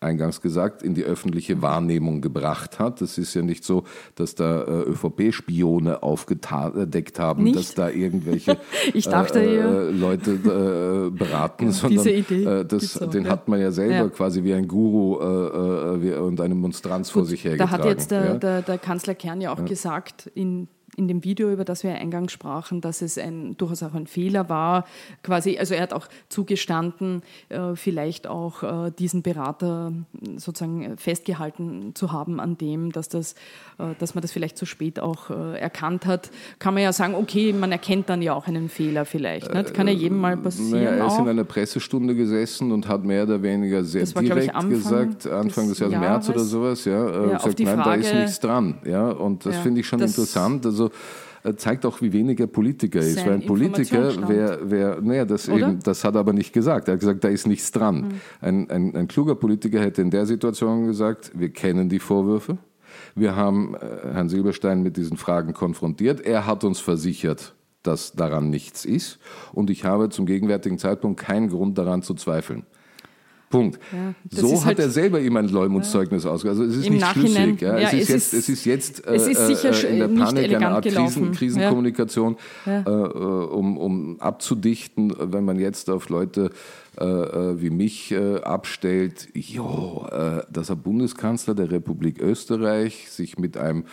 [0.00, 3.02] eingangs gesagt, in die öffentliche Wahrnehmung gebracht hat.
[3.02, 3.84] Es ist ja nicht so,
[4.14, 7.56] dass da äh, ÖVP-Spione aufgedeckt haben, nicht?
[7.56, 8.58] dass da irgendwelche
[9.04, 13.30] dachte, äh, äh, Leute äh, beraten, ja, sondern äh, das, den ja.
[13.30, 14.08] hat man ja selber ja.
[14.08, 17.70] quasi wie ein Guru äh, wie, und eine Monstranz Gut, vor sich hergetragen.
[17.70, 21.50] Da hat jetzt der, der, der Kanzler Kern ja auch gesagt, in in dem Video,
[21.50, 24.84] über das wir eingangs sprachen, dass es ein, durchaus auch ein Fehler war.
[25.22, 29.92] Quasi, also er hat auch zugestanden, äh, vielleicht auch äh, diesen Berater
[30.36, 33.34] sozusagen festgehalten zu haben an dem, dass, das,
[33.78, 36.30] äh, dass man das vielleicht zu spät auch erkannt hat.
[36.58, 39.52] Kann man ja sagen, okay, man erkennt dann ja auch einen Fehler vielleicht.
[39.52, 39.64] Ne?
[39.64, 40.70] Kann ja jedem mal passieren.
[40.70, 41.20] Naja, er ist auch.
[41.20, 45.26] in einer Pressestunde gesessen und hat mehr oder weniger sehr war, direkt ich, Anfang gesagt,
[45.26, 48.40] Anfang des, des Jahres, März oder sowas, ja, ja gesagt, nein, Frage, da ist nichts
[48.40, 48.74] dran.
[48.84, 50.66] Ja, und das ja, finde ich schon interessant.
[50.66, 50.79] Also
[51.42, 53.24] äh, zeigt auch, wie wenig er Politiker ist.
[53.24, 56.88] Weil ein Politiker wäre, wär, naja, das, eben, das hat er aber nicht gesagt.
[56.88, 57.96] Er hat gesagt, da ist nichts dran.
[57.96, 58.20] Mhm.
[58.40, 62.58] Ein, ein, ein kluger Politiker hätte in der Situation gesagt, wir kennen die Vorwürfe.
[63.14, 66.20] Wir haben äh, Herrn Silberstein mit diesen Fragen konfrontiert.
[66.20, 69.18] Er hat uns versichert, dass daran nichts ist.
[69.52, 72.66] Und ich habe zum gegenwärtigen Zeitpunkt keinen Grund daran zu zweifeln.
[73.50, 73.80] Punkt.
[73.92, 76.60] Ja, so hat halt, er selber ihm ein Leumundszeugnis ja, ausgegeben.
[76.60, 77.60] Also es ist nicht schlüssig.
[77.60, 77.78] Ja.
[77.78, 80.84] es, ist jetzt, es ist jetzt es ist sicher äh, in der Panik eine Art
[80.84, 86.50] Krisen, Krisenkommunikation, äh, um, um abzudichten, wenn man jetzt auf Leute
[86.96, 93.36] äh, äh wie mich äh, abstellt, jo, äh, dass er Bundeskanzler der Republik Österreich sich
[93.36, 93.84] mit einem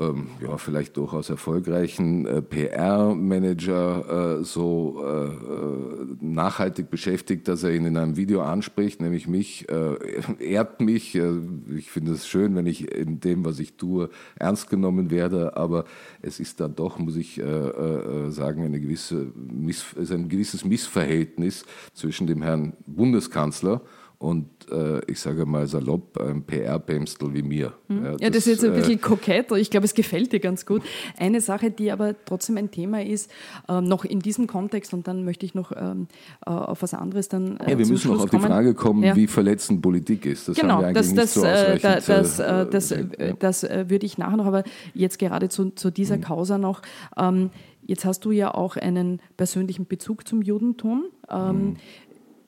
[0.00, 7.74] ähm, ja, vielleicht durchaus erfolgreichen äh, PR-Manager äh, so äh, äh, nachhaltig beschäftigt, dass er
[7.74, 9.96] ihn in einem Video anspricht, nämlich mich, äh,
[10.38, 11.14] ehrt mich.
[11.14, 11.40] Äh,
[11.76, 15.84] ich finde es schön, wenn ich in dem, was ich tue, ernst genommen werde, aber
[16.22, 17.40] es ist da doch, muss ich
[18.28, 23.82] sagen, eine gewisse Miss, ein gewisses Missverhältnis zwischen dem Herrn Bundeskanzler
[24.20, 27.72] und äh, ich sage mal salopp, ein PR-Pämstel wie mir.
[27.88, 28.04] Mhm.
[28.04, 30.40] Ja, das, ja, das, ist jetzt ein bisschen äh, kokett, ich glaube, es gefällt dir
[30.40, 30.82] ganz gut.
[31.16, 33.30] Eine Sache, die aber trotzdem ein Thema ist,
[33.66, 36.06] äh, noch in diesem Kontext, und dann möchte ich noch ähm,
[36.44, 37.56] äh, auf was anderes dann.
[37.56, 38.42] Äh, ja, wir müssen noch auf kommen.
[38.42, 39.16] die Frage kommen, ja.
[39.16, 40.48] wie verletzend Politik ist.
[40.48, 41.84] Das genau, haben wir eigentlich das, nicht das, so äh, ausreichend.
[42.08, 46.22] das, das, das, das würde ich nachher noch, aber jetzt gerade zu, zu dieser mhm.
[46.22, 46.82] Causa noch.
[47.16, 47.48] Ähm,
[47.86, 51.06] Jetzt hast du ja auch einen persönlichen Bezug zum Judentum.
[51.28, 51.76] Ähm, mhm.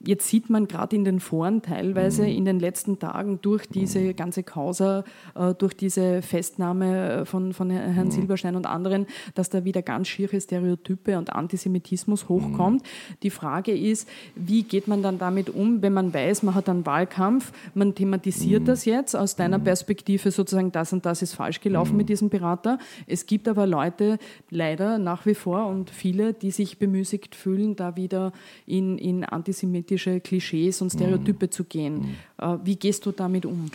[0.05, 4.43] Jetzt sieht man gerade in den Foren teilweise in den letzten Tagen durch diese ganze
[4.43, 5.05] Causa,
[5.37, 10.09] äh, durch diese Festnahme äh, von, von Herrn Silberstein und anderen, dass da wieder ganz
[10.09, 12.83] schiere Stereotype und Antisemitismus hochkommt.
[13.23, 16.85] Die Frage ist, wie geht man dann damit um, wenn man weiß, man hat einen
[16.85, 21.97] Wahlkampf, man thematisiert das jetzt aus deiner Perspektive sozusagen, das und das ist falsch gelaufen
[21.97, 22.81] mit diesem Berater.
[23.07, 24.19] Es gibt aber Leute,
[24.51, 28.33] leider nach wie vor und viele, die sich bemüßigt fühlen, da wieder
[28.67, 31.51] in, in Antisemitismus politische Klischees und Stereotype mhm.
[31.51, 32.17] zu gehen.
[32.39, 33.71] Äh, wie gehst du damit um?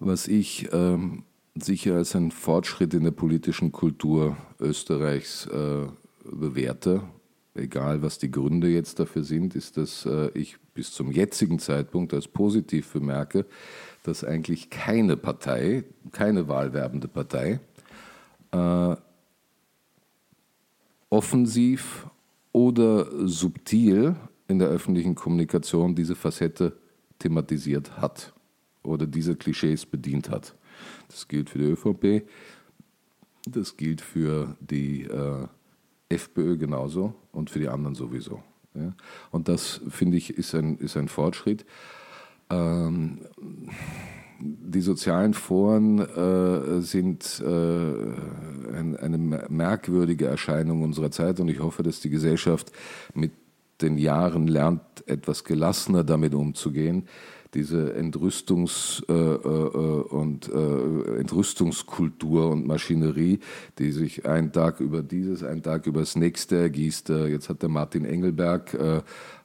[0.00, 1.24] Was ich ähm,
[1.56, 5.86] sicher als ein Fortschritt in der politischen Kultur Österreichs äh,
[6.24, 7.02] bewerte.
[7.54, 12.14] Egal, was die Gründe jetzt dafür sind, ist, dass äh, ich bis zum jetzigen Zeitpunkt
[12.14, 13.44] als positiv bemerke,
[14.04, 17.58] dass eigentlich keine Partei, keine wahlwerbende Partei,
[18.52, 18.96] äh,
[21.10, 22.06] offensiv
[22.52, 24.14] oder subtil
[24.48, 26.76] in der öffentlichen Kommunikation diese Facette
[27.18, 28.32] thematisiert hat
[28.82, 30.54] oder diese Klischees bedient hat.
[31.08, 32.28] Das gilt für die ÖVP,
[33.46, 35.46] das gilt für die äh,
[36.08, 38.42] FPÖ genauso und für die anderen sowieso.
[38.74, 38.94] Ja.
[39.30, 41.66] Und das, finde ich, ist ein, ist ein Fortschritt.
[42.50, 43.20] Ähm,
[44.40, 47.48] die sozialen Foren äh, sind äh,
[48.72, 52.70] ein, eine merkwürdige Erscheinung unserer Zeit und ich hoffe, dass die Gesellschaft
[53.14, 53.32] mit
[53.80, 57.08] den Jahren lernt, etwas gelassener damit umzugehen
[57.54, 63.40] diese Entrüstungs- äh, äh, und äh, Entrüstungskultur und Maschinerie,
[63.78, 67.08] die sich einen Tag über dieses, einen Tag über das nächste ergießt.
[67.08, 68.76] Jetzt hat der Martin Engelberg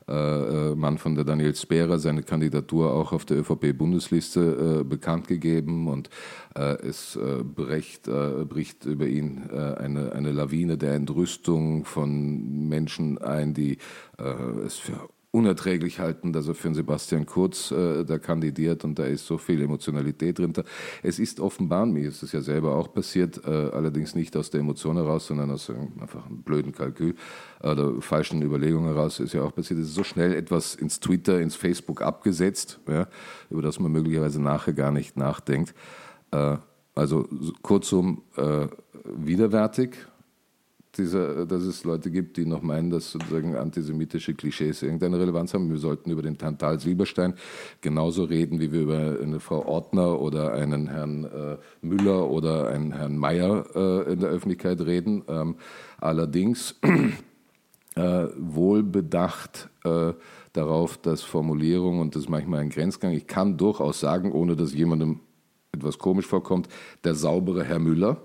[0.07, 6.09] Mann von der Daniel Sperer seine Kandidatur auch auf der ÖVP-Bundesliste äh, bekannt gegeben und
[6.55, 8.09] äh, es bricht,
[8.49, 13.77] bricht über ihn eine, eine Lawine der Entrüstung von Menschen ein, die
[14.65, 19.05] es für unerträglich halten, dass er für einen Sebastian Kurz äh, da kandidiert und da
[19.05, 20.53] ist so viel Emotionalität drin.
[21.01, 24.59] Es ist offenbar, mir ist es ja selber auch passiert, äh, allerdings nicht aus der
[24.59, 27.15] Emotion heraus, sondern aus äh, einfach einem blöden Kalkül
[27.63, 29.79] oder falschen Überlegungen heraus, ist ja auch passiert.
[29.79, 33.07] Es ist so schnell etwas ins Twitter, ins Facebook abgesetzt, ja,
[33.49, 35.73] über das man möglicherweise nachher gar nicht nachdenkt.
[36.29, 36.57] Äh,
[36.93, 37.27] also
[37.63, 38.67] kurzum, äh,
[39.03, 39.97] widerwärtig,
[40.97, 45.69] dieser, dass es Leute gibt, die noch meinen, dass sozusagen antisemitische Klischees irgendeine Relevanz haben.
[45.69, 47.33] Wir sollten über den Tantal Silberstein
[47.81, 52.91] genauso reden, wie wir über eine Frau Ortner oder einen Herrn äh, Müller oder einen
[52.91, 55.23] Herrn Mayer äh, in der Öffentlichkeit reden.
[55.27, 55.55] Ähm,
[55.99, 56.79] allerdings
[57.95, 60.13] äh, wohlbedacht äh,
[60.53, 65.21] darauf, dass Formulierung und das manchmal ein Grenzgang, ich kann durchaus sagen, ohne dass jemandem
[65.71, 66.67] etwas komisch vorkommt,
[67.03, 68.21] der saubere Herr Müller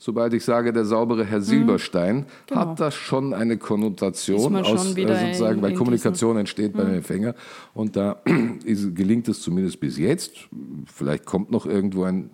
[0.00, 2.60] sobald ich sage, der saubere Herr Silberstein, mhm, genau.
[2.60, 6.78] hat das schon eine Konnotation aus, äh, sozusagen, weil Kommunikation entsteht mhm.
[6.78, 7.34] beim Empfänger.
[7.74, 8.22] Und da
[8.64, 10.48] ist, gelingt es zumindest bis jetzt,
[10.86, 12.30] vielleicht kommt noch irgendwo ein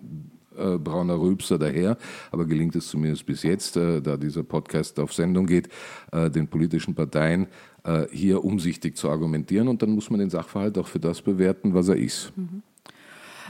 [0.57, 1.97] äh, brauner Rülpser daher,
[2.31, 5.67] aber gelingt es zumindest bis jetzt, äh, da dieser Podcast auf Sendung geht,
[6.13, 7.47] äh, den politischen Parteien
[7.83, 11.73] äh, hier umsichtig zu argumentieren und dann muss man den Sachverhalt auch für das bewerten,
[11.73, 12.31] was er ist.
[12.37, 12.63] Mhm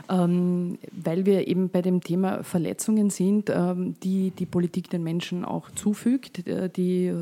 [0.09, 5.45] ähm, weil wir eben bei dem Thema Verletzungen sind, ähm, die die Politik den Menschen
[5.45, 7.13] auch zufügt, äh, die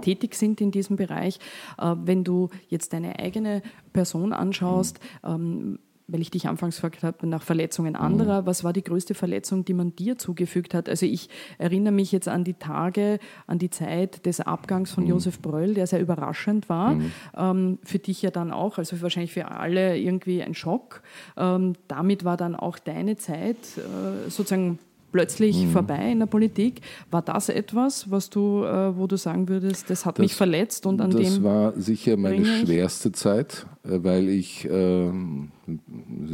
[0.00, 1.38] tätig sind in diesem Bereich.
[1.78, 7.26] Äh, wenn du jetzt deine eigene Person anschaust, ähm, weil ich dich anfangs gefragt habe
[7.26, 8.46] nach Verletzungen anderer, mhm.
[8.46, 10.88] was war die größte Verletzung, die man dir zugefügt hat?
[10.88, 15.10] Also ich erinnere mich jetzt an die Tage, an die Zeit des Abgangs von mhm.
[15.10, 16.94] Josef Bröll, der sehr überraschend war.
[16.94, 17.12] Mhm.
[17.36, 21.02] Ähm, für dich ja dann auch, also wahrscheinlich für alle irgendwie ein Schock.
[21.36, 24.78] Ähm, damit war dann auch deine Zeit äh, sozusagen
[25.14, 25.70] plötzlich mhm.
[25.70, 26.80] vorbei in der Politik.
[27.12, 30.86] War das etwas, was du, äh, wo du sagen würdest, das hat das, mich verletzt
[30.86, 31.30] und an das dem.
[31.30, 35.12] Das war sicher meine schwerste Zeit, äh, weil ich, äh,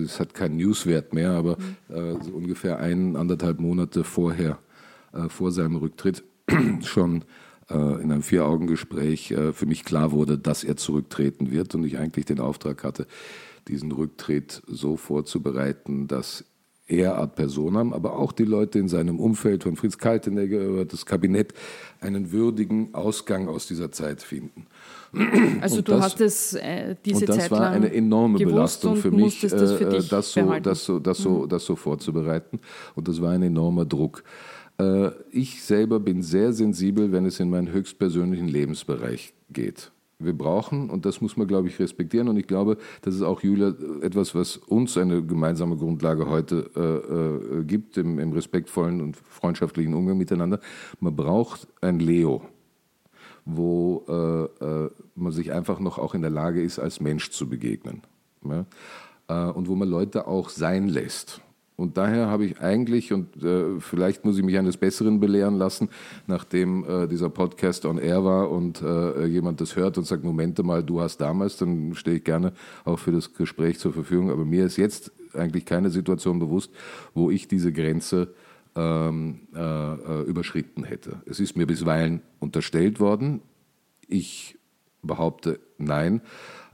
[0.03, 1.95] es hat keinen Newswert mehr, aber mhm.
[1.95, 4.59] äh, so ungefähr ein, anderthalb Monate vorher,
[5.13, 6.25] äh, vor seinem Rücktritt,
[6.83, 7.27] schon
[7.69, 12.25] äh, in einem Vier-Augen-Gespräch für mich klar wurde, dass er zurücktreten wird und ich eigentlich
[12.25, 13.07] den Auftrag hatte,
[13.69, 16.47] diesen Rücktritt so vorzubereiten, dass
[16.91, 21.07] er ad personam, aber auch die Leute in seinem Umfeld, von Fritz Kaltenegger über das
[21.07, 21.55] Kabinett,
[22.01, 24.67] einen würdigen Ausgang aus dieser Zeit finden.
[25.61, 29.11] Also und du das, hattest äh, diese und das Zeit war eine enorme Belastung für
[29.11, 31.49] mich, das, für äh, das, so, das, so, das, so, mhm.
[31.49, 32.61] das so vorzubereiten.
[32.95, 34.23] Und das war ein enormer Druck.
[34.79, 40.91] Äh, ich selber bin sehr sensibel, wenn es in meinen höchstpersönlichen Lebensbereich geht wir brauchen,
[40.91, 42.29] und das muss man, glaube ich, respektieren.
[42.29, 47.61] Und ich glaube, das ist auch, Julia, etwas, was uns eine gemeinsame Grundlage heute äh,
[47.61, 50.61] äh, gibt, im, im, respektvollen und freundschaftlichen Umgang miteinander.
[51.01, 52.43] Man braucht ein Leo,
[53.45, 57.49] wo äh, äh man sich einfach noch auch in der Lage ist, als Mensch zu
[57.49, 58.03] begegnen.
[58.45, 58.65] Ja?
[59.29, 61.43] Äh, und wo man Leute auch sein lässt.
[61.81, 65.89] Und daher habe ich eigentlich, und äh, vielleicht muss ich mich eines Besseren belehren lassen,
[66.27, 70.63] nachdem äh, dieser Podcast on air war und äh, jemand das hört und sagt, Momente
[70.63, 72.53] mal, du hast damals, dann stehe ich gerne
[72.85, 74.31] auch für das Gespräch zur Verfügung.
[74.31, 76.71] Aber mir ist jetzt eigentlich keine Situation bewusst,
[77.15, 78.35] wo ich diese Grenze
[78.77, 81.23] ähm, äh, äh, überschritten hätte.
[81.25, 83.41] Es ist mir bisweilen unterstellt worden.
[84.07, 84.59] Ich
[85.03, 86.21] behaupte nein.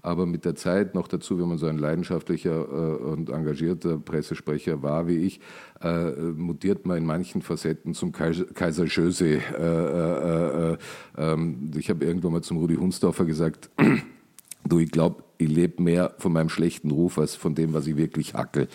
[0.07, 4.81] Aber mit der Zeit, noch dazu, wenn man so ein leidenschaftlicher äh, und engagierter Pressesprecher
[4.81, 5.41] war wie ich,
[5.83, 9.39] äh, mutiert man in manchen Facetten zum Kaiser, Schöse.
[9.59, 10.77] Äh
[11.19, 13.69] ähm, ich habe irgendwann mal zum Rudi Hunsdorfer gesagt,
[14.65, 17.97] du, ich glaube, ich lebe mehr von meinem schlechten Ruf als von dem, was ich
[17.97, 18.69] wirklich hackel.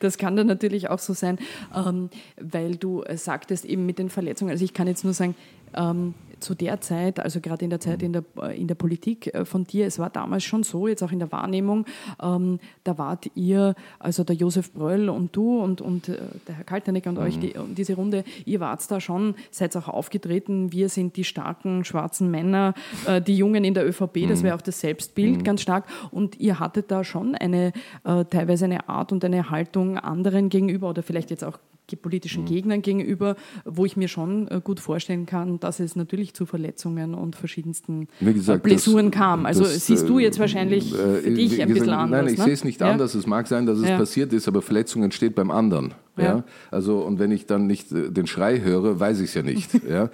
[0.00, 1.38] Das kann dann natürlich auch so sein,
[1.74, 2.08] ähm,
[2.40, 4.52] weil du sagtest eben mit den Verletzungen.
[4.52, 5.34] Also ich kann jetzt nur sagen,
[5.76, 9.44] ähm, zu der Zeit, also gerade in der Zeit in der, in der Politik äh,
[9.44, 11.86] von dir, es war damals schon so, jetzt auch in der Wahrnehmung,
[12.22, 16.64] ähm, da wart ihr, also der Josef Bröll und du und, und äh, der Herr
[16.64, 17.24] Kaltenecker und mhm.
[17.24, 21.84] euch, die, diese Runde, ihr wart da schon, seid auch aufgetreten, wir sind die starken
[21.84, 22.74] schwarzen Männer,
[23.06, 24.28] äh, die Jungen in der ÖVP, mhm.
[24.28, 25.44] das wäre auch das Selbstbild mhm.
[25.44, 27.72] ganz stark und ihr hattet da schon eine,
[28.04, 31.58] äh, teilweise eine Art und eine Haltung anderen gegenüber oder vielleicht jetzt auch
[31.96, 32.48] politischen mhm.
[32.48, 37.14] Gegnern gegenüber, wo ich mir schon äh, gut vorstellen kann, dass es natürlich zu Verletzungen
[37.14, 39.46] und verschiedensten äh, gesagt, Blessuren das, kam.
[39.46, 42.24] Also das, siehst du jetzt wahrscheinlich äh, für dich ein bisschen anders.
[42.24, 42.44] Nein, ich ne?
[42.44, 42.90] sehe es nicht ja?
[42.90, 43.14] anders.
[43.14, 43.98] Es mag sein, dass es ja.
[43.98, 45.94] passiert ist, aber Verletzung entsteht beim anderen.
[46.16, 46.24] Ja.
[46.24, 46.44] ja.
[46.70, 49.70] Also und wenn ich dann nicht den Schrei höre, weiß ich es ja nicht.
[49.88, 50.10] ja.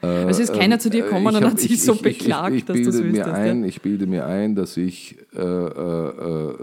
[0.00, 2.76] Also ist keiner zu dir gekommen und hat sich ich, so ich, beklagt, ich, dass
[2.76, 6.54] du mir ein, Ich bilde mir ein, dass ich äh, äh,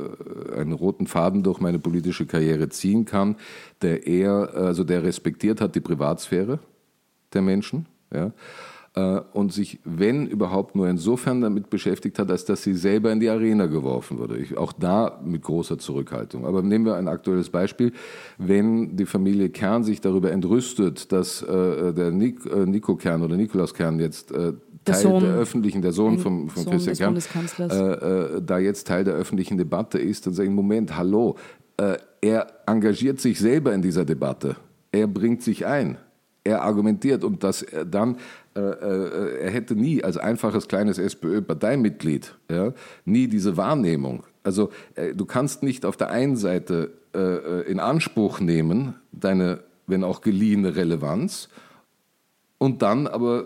[0.58, 3.36] einen roten Faden durch meine politische Karriere ziehen kann,
[3.82, 6.60] der eher, also der respektiert hat die Privatsphäre
[7.34, 7.88] der Menschen.
[8.13, 8.32] Ja äh,
[8.95, 13.27] und sich, wenn überhaupt, nur insofern damit beschäftigt hat, als dass sie selber in die
[13.27, 14.38] Arena geworfen wurde.
[14.38, 16.45] Ich, auch da mit großer Zurückhaltung.
[16.45, 17.91] Aber nehmen wir ein aktuelles Beispiel.
[18.38, 23.36] Wenn die Familie Kern sich darüber entrüstet, dass äh, der Nik, äh, Nico Kern oder
[23.36, 24.53] Nikolaus Kern jetzt äh,
[24.86, 27.17] Teil der, der öffentlichen, der Sohn von, von Christian Kern,
[27.60, 31.36] äh, äh, da jetzt Teil der öffentlichen Debatte ist, dann sage ich, Moment, hallo,
[32.21, 34.55] er engagiert sich selber in dieser Debatte.
[34.93, 35.97] Er bringt sich ein
[36.45, 38.17] er argumentiert und dass er dann,
[38.55, 42.71] äh, äh, er hätte nie als einfaches kleines SPÖ-Parteimitglied, ja,
[43.03, 44.23] nie diese Wahrnehmung.
[44.43, 49.62] Also äh, du kannst nicht auf der einen Seite äh, äh, in Anspruch nehmen, deine,
[49.88, 51.49] wenn auch geliehene Relevanz,
[52.58, 53.43] und dann aber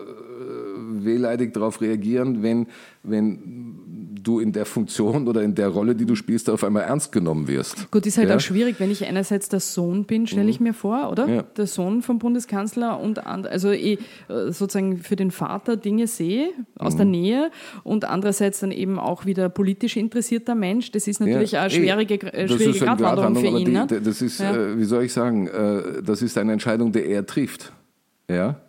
[0.92, 2.68] wehleidig darauf reagieren, wenn,
[3.02, 3.89] wenn
[4.22, 7.48] du in der Funktion oder in der Rolle, die du spielst, auf einmal ernst genommen
[7.48, 7.90] wirst.
[7.90, 8.36] Gut, ist halt ja?
[8.36, 10.68] auch schwierig, wenn ich einerseits der Sohn bin, stelle ich mhm.
[10.68, 11.28] mir vor, oder?
[11.28, 11.42] Ja.
[11.42, 16.94] Der Sohn vom Bundeskanzler und also ich äh, sozusagen für den Vater Dinge sehe aus
[16.94, 16.98] mhm.
[16.98, 17.50] der Nähe
[17.84, 20.90] und andererseits dann eben auch wieder politisch interessierter Mensch.
[20.92, 23.66] Das ist natürlich ja, eine schwierige, äh, schwierige Gratwanderung für ihn.
[23.66, 23.86] Die, ne?
[23.86, 27.72] Das ist, äh, wie soll ich sagen, äh, das ist eine Entscheidung, die er trifft.
[28.28, 28.60] Ja?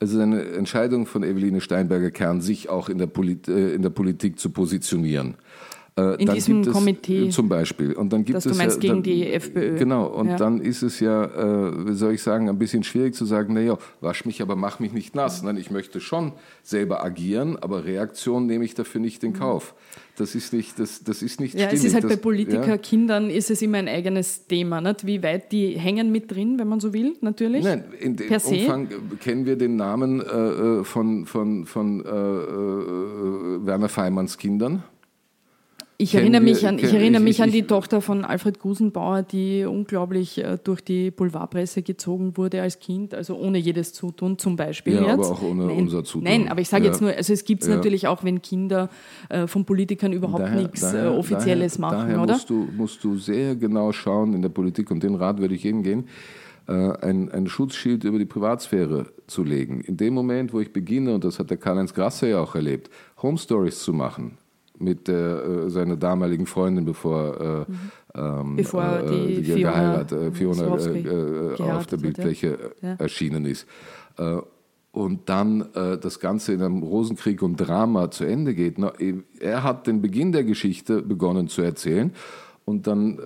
[0.00, 3.90] Es ist eine Entscheidung von Eveline Steinberger-Kern, sich auch in der, Polit äh, in der
[3.90, 5.36] Politik zu positionieren.
[5.96, 7.28] Äh, in diesem es, Komitee.
[7.28, 7.92] Zum Beispiel.
[7.92, 9.78] Und dann gibt dass es du meinst ja, gegen dann, die FPÖ.
[9.78, 10.06] Genau.
[10.06, 10.36] Und ja.
[10.36, 13.78] dann ist es ja, äh, wie soll ich sagen, ein bisschen schwierig zu sagen, naja,
[14.00, 15.42] wasch mich, aber mach mich nicht nass.
[15.44, 16.32] Nein, ich möchte schon
[16.64, 19.38] selber agieren, aber Reaktion nehme ich dafür nicht in mhm.
[19.38, 19.74] Kauf.
[20.16, 21.80] Das ist nicht, das, das ist nicht ja, stimmig.
[21.80, 23.36] Es ist halt das, bei Politikerkindern ja.
[23.36, 25.06] ist es immer ein eigenes Thema, nicht?
[25.06, 27.64] wie weit die hängen mit drin, wenn man so will, natürlich.
[27.64, 33.66] Nein, in dem Umfang kennen wir den Namen äh, äh von, von, von äh, äh,
[33.66, 34.84] Werner Feimanns Kindern.
[35.96, 40.42] Ich erinnere mich, an, ich erinnere mich an die Tochter von Alfred Gusenbauer, die unglaublich
[40.42, 44.94] äh, durch die Boulevardpresse gezogen wurde als Kind, also ohne jedes Zutun zum Beispiel.
[44.94, 45.12] Ja, jetzt.
[45.12, 45.76] aber auch ohne Nein.
[45.76, 46.24] unser Zutun.
[46.24, 46.90] Nein, aber ich sage ja.
[46.90, 47.76] jetzt nur, also es gibt es ja.
[47.76, 48.90] natürlich auch, wenn Kinder
[49.28, 52.32] äh, von Politikern überhaupt nichts äh, Offizielles daher, machen, daher oder?
[52.34, 55.64] Musst du, musst du sehr genau schauen in der Politik und den Rat würde ich
[55.64, 56.08] Ihnen gehen,
[56.66, 59.80] äh, ein, ein Schutzschild über die Privatsphäre zu legen.
[59.82, 62.90] In dem Moment, wo ich beginne, und das hat der Karl-Heinz Grasser ja auch erlebt,
[63.22, 64.38] Home Stories zu machen,
[64.78, 67.90] mit äh, seiner damaligen Freundin, bevor, äh, mhm.
[68.14, 72.94] ähm, bevor die, die Fiona, geheiratet, äh, Fiona äh, auf der Bildfläche ja.
[72.94, 73.66] erschienen ist.
[74.18, 74.38] Äh,
[74.92, 78.76] und dann äh, das Ganze in einem Rosenkrieg und Drama zu Ende geht.
[79.40, 82.12] Er hat den Beginn der Geschichte begonnen zu erzählen
[82.64, 83.18] und dann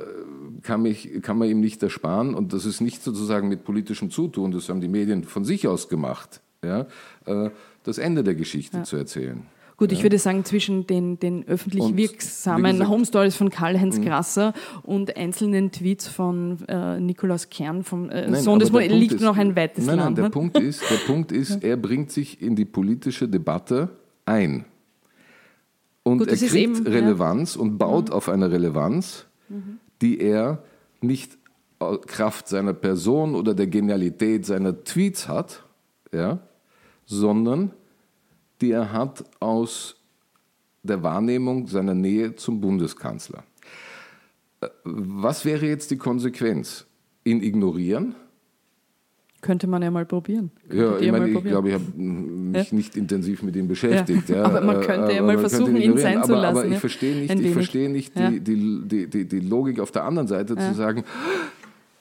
[0.63, 4.51] kann, mich, kann man ihm nicht ersparen und das ist nicht sozusagen mit politischem Zutun,
[4.51, 6.87] das haben die Medien von sich aus gemacht, ja,
[7.85, 8.83] das Ende der Geschichte ja.
[8.85, 9.47] zu erzählen.
[9.79, 14.07] Gut, ich würde sagen, zwischen den, den öffentlich und, wirksamen Home Stories von Karl-Heinz mhm.
[14.07, 19.15] Grasser und einzelnen Tweets von äh, Nikolaus Kern, vom äh, nein, Sohn des Mo liegt
[19.15, 20.09] ist, noch ein weites nein, Land.
[20.09, 20.31] Nein, der, ne?
[20.31, 23.91] Punkt ist, der Punkt ist, er bringt sich in die politische Debatte
[24.27, 24.65] ein.
[26.03, 27.61] Und Gut, er kriegt eben, Relevanz ja.
[27.61, 28.15] und baut mhm.
[28.15, 29.79] auf eine Relevanz, mhm.
[30.03, 30.65] die er
[31.01, 31.39] nicht
[31.79, 35.63] Kraft seiner Person oder der Genialität seiner Tweets hat,
[36.13, 36.41] ja,
[37.07, 37.71] sondern
[38.61, 39.97] die er hat aus
[40.83, 43.45] der Wahrnehmung seiner Nähe zum Bundeskanzler.
[44.61, 46.87] Äh, was wäre jetzt die Konsequenz?
[47.25, 48.15] Ihn ignorieren?
[49.41, 50.51] Könnte man ja mal probieren.
[50.73, 52.77] Ja, ich, meine, ich glaube, ich habe mich ja?
[52.77, 54.29] nicht intensiv mit ihm beschäftigt.
[54.31, 54.43] Ja.
[54.45, 56.59] aber man könnte ja mal versuchen, ihn sein zu lassen.
[56.59, 60.27] Aber, ich verstehe nicht, ich verstehe nicht die, die, die, die, Logik auf der anderen
[60.27, 61.05] Seite zu sagen,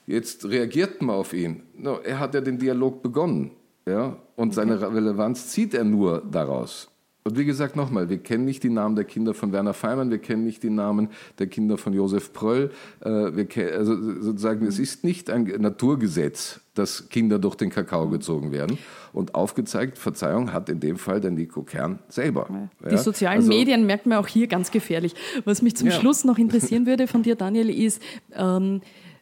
[0.07, 1.61] jetzt reagiert man auf ihn.
[1.77, 3.51] No, er hat ja den Dialog begonnen.
[3.86, 6.89] Ja, und seine Relevanz zieht er nur daraus.
[7.27, 10.19] Und wie gesagt, nochmal, wir kennen nicht die Namen der Kinder von Werner Feimann, wir
[10.19, 11.09] kennen nicht die Namen
[11.39, 12.71] der Kinder von Josef Pröll.
[13.01, 18.53] Äh, wir also sozusagen, es ist nicht ein Naturgesetz, dass Kinder durch den Kakao gezogen
[18.53, 18.77] werden.
[19.11, 22.47] Und aufgezeigt, Verzeihung, hat in dem Fall der Nico Kern selber.
[22.85, 25.13] Die ja, sozialen also, Medien merkt man auch hier ganz gefährlich.
[25.43, 25.93] Was mich zum ja.
[25.95, 28.01] Schluss noch interessieren würde von dir, Daniel, ist,
[28.35, 28.79] ähm,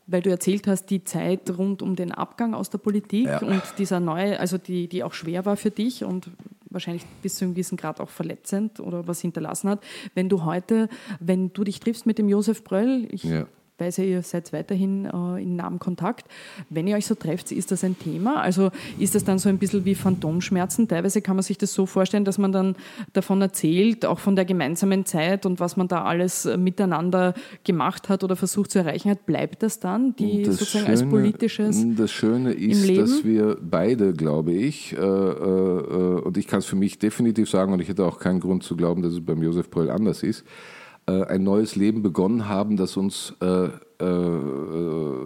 [0.07, 3.39] weil du erzählt hast, die Zeit rund um den Abgang aus der Politik ja.
[3.39, 6.29] und dieser neue, also die, die auch schwer war für dich und
[6.69, 9.83] wahrscheinlich bis zu einem gewissen Grad auch verletzend oder was hinterlassen hat.
[10.13, 10.89] Wenn du heute,
[11.19, 13.47] wenn du dich triffst mit dem Josef Bröll, ich ja
[13.77, 16.25] weiß ja, ihr seid weiterhin äh, in nahem Kontakt.
[16.69, 18.41] Wenn ihr euch so trefft, ist das ein Thema?
[18.41, 20.87] Also ist das dann so ein bisschen wie Phantomschmerzen?
[20.87, 22.75] Teilweise kann man sich das so vorstellen, dass man dann
[23.13, 28.07] davon erzählt, auch von der gemeinsamen Zeit und was man da alles äh, miteinander gemacht
[28.07, 29.25] hat oder versucht zu erreichen hat.
[29.25, 31.85] Bleibt das dann, die das sozusagen Schöne, als politisches?
[31.97, 36.77] Das Schöne ist, dass wir beide, glaube ich, äh, äh, und ich kann es für
[36.77, 39.69] mich definitiv sagen und ich hätte auch keinen Grund zu glauben, dass es beim Josef
[39.69, 40.45] Bröll anders ist,
[41.07, 43.71] äh, ein neues Leben begonnen haben, das uns äh, äh,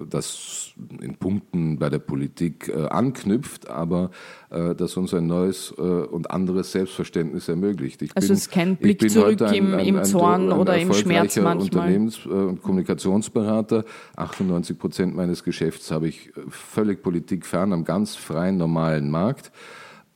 [0.10, 4.12] das in Punkten bei der Politik anknüpft, aber
[4.50, 8.02] das uns ein neues und anderes Selbstverständnis ermöglicht.
[8.02, 11.36] Ich also bin, es ist kein Blick zurück ein, im, im Zorn oder im Schmerz
[11.38, 11.88] manchmal.
[11.88, 13.86] Unternehmens- und Kommunikationsberater.
[14.16, 19.52] 98 Prozent meines Geschäfts habe ich völlig politikfern am ganz freien, normalen Markt.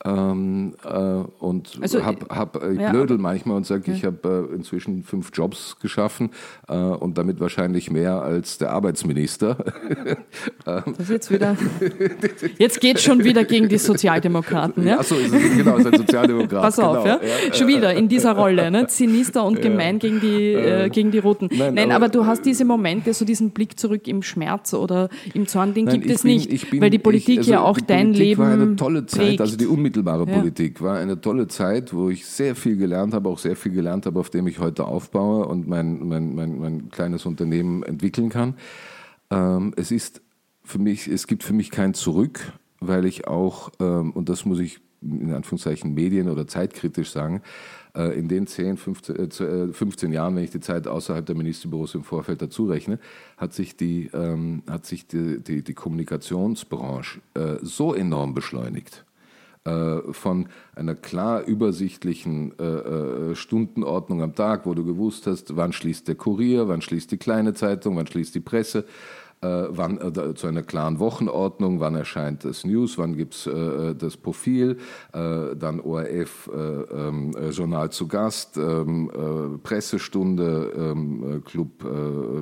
[0.06, 3.96] Ähm, äh, und also, hab, hab, ich ja, blödel manchmal und sage, ja.
[3.96, 6.30] ich habe äh, inzwischen fünf Jobs geschaffen
[6.68, 9.56] äh, und damit wahrscheinlich mehr als der Arbeitsminister.
[10.64, 11.56] das jetzt wieder.
[12.58, 14.86] Jetzt geht schon wieder gegen die Sozialdemokraten.
[14.86, 14.98] Ja?
[14.98, 15.14] Achso,
[15.56, 16.62] genau, ist ein Sozialdemokrat.
[16.62, 17.54] Pass auf, genau, ja?
[17.54, 18.86] schon wieder in dieser Rolle, ne?
[18.88, 21.48] Sinister und gemein gegen die äh, gegen die Roten.
[21.50, 25.08] Nein, Nein aber, aber, du hast diese Momente, so diesen Blick zurück im Schmerz oder
[25.32, 27.60] im Zorn, den Nein, gibt es bin, nicht, bin, weil die Politik ich, also ja
[27.62, 29.40] auch dein Politik Leben war eine tolle Zeit, prägt.
[29.40, 30.38] also die unmittelbare ja.
[30.38, 34.06] Politik war eine tolle Zeit, wo ich sehr viel gelernt habe, auch sehr viel gelernt
[34.06, 38.54] habe, auf dem ich heute aufbaue und mein, mein, mein, mein kleines Unternehmen entwickeln kann.
[39.30, 40.22] Ähm, es ist
[40.62, 44.58] für mich, es gibt für mich kein Zurück, weil ich auch, ähm, und das muss
[44.58, 47.42] ich in Anführungszeichen medien- oder zeitkritisch sagen,
[47.94, 51.36] äh, in den 10, 15, äh, 15 äh, Jahren, wenn ich die Zeit außerhalb der
[51.36, 52.98] Ministerbüros im Vorfeld dazu rechne,
[53.36, 59.04] hat sich die, ähm, hat sich die, die, die Kommunikationsbranche äh, so enorm beschleunigt.
[59.66, 65.72] Äh, von einer klar übersichtlichen äh, äh, Stundenordnung am Tag, wo du gewusst hast, wann
[65.72, 68.84] schließt der Kurier, wann schließt die kleine Zeitung, wann schließt die Presse,
[69.44, 74.16] wann, äh, zu einer klaren Wochenordnung, wann erscheint das News, wann gibt es äh, das
[74.16, 74.78] Profil,
[75.12, 79.10] äh, dann ORF äh, ähm, Journal zu Gast, ähm,
[79.62, 81.84] Pressestunde, ähm, Club,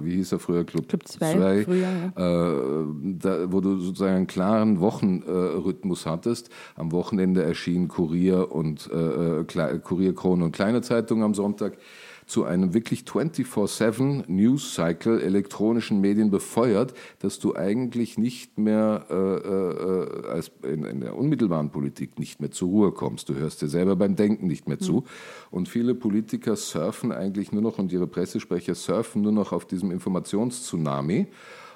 [0.03, 0.65] wie hieß er früher?
[0.65, 3.53] Club 2, früher, ja.
[3.53, 6.51] wo du sozusagen einen klaren Wochenrhythmus hattest.
[6.77, 11.79] Am Wochenende erschien Kurier und Kurier, Krone und Kleine Zeitung am Sonntag
[12.27, 19.15] zu einem wirklich 24-7 News Cycle elektronischen Medien befeuert, dass du eigentlich nicht mehr äh,
[19.15, 23.29] äh, als in, in, der unmittelbaren Politik nicht mehr zur Ruhe kommst.
[23.29, 25.01] Du hörst dir selber beim Denken nicht mehr zu.
[25.01, 25.05] Mhm.
[25.51, 29.91] Und viele Politiker surfen eigentlich nur noch und ihre Pressesprecher surfen nur noch auf diesem
[29.91, 31.27] Informationstsunami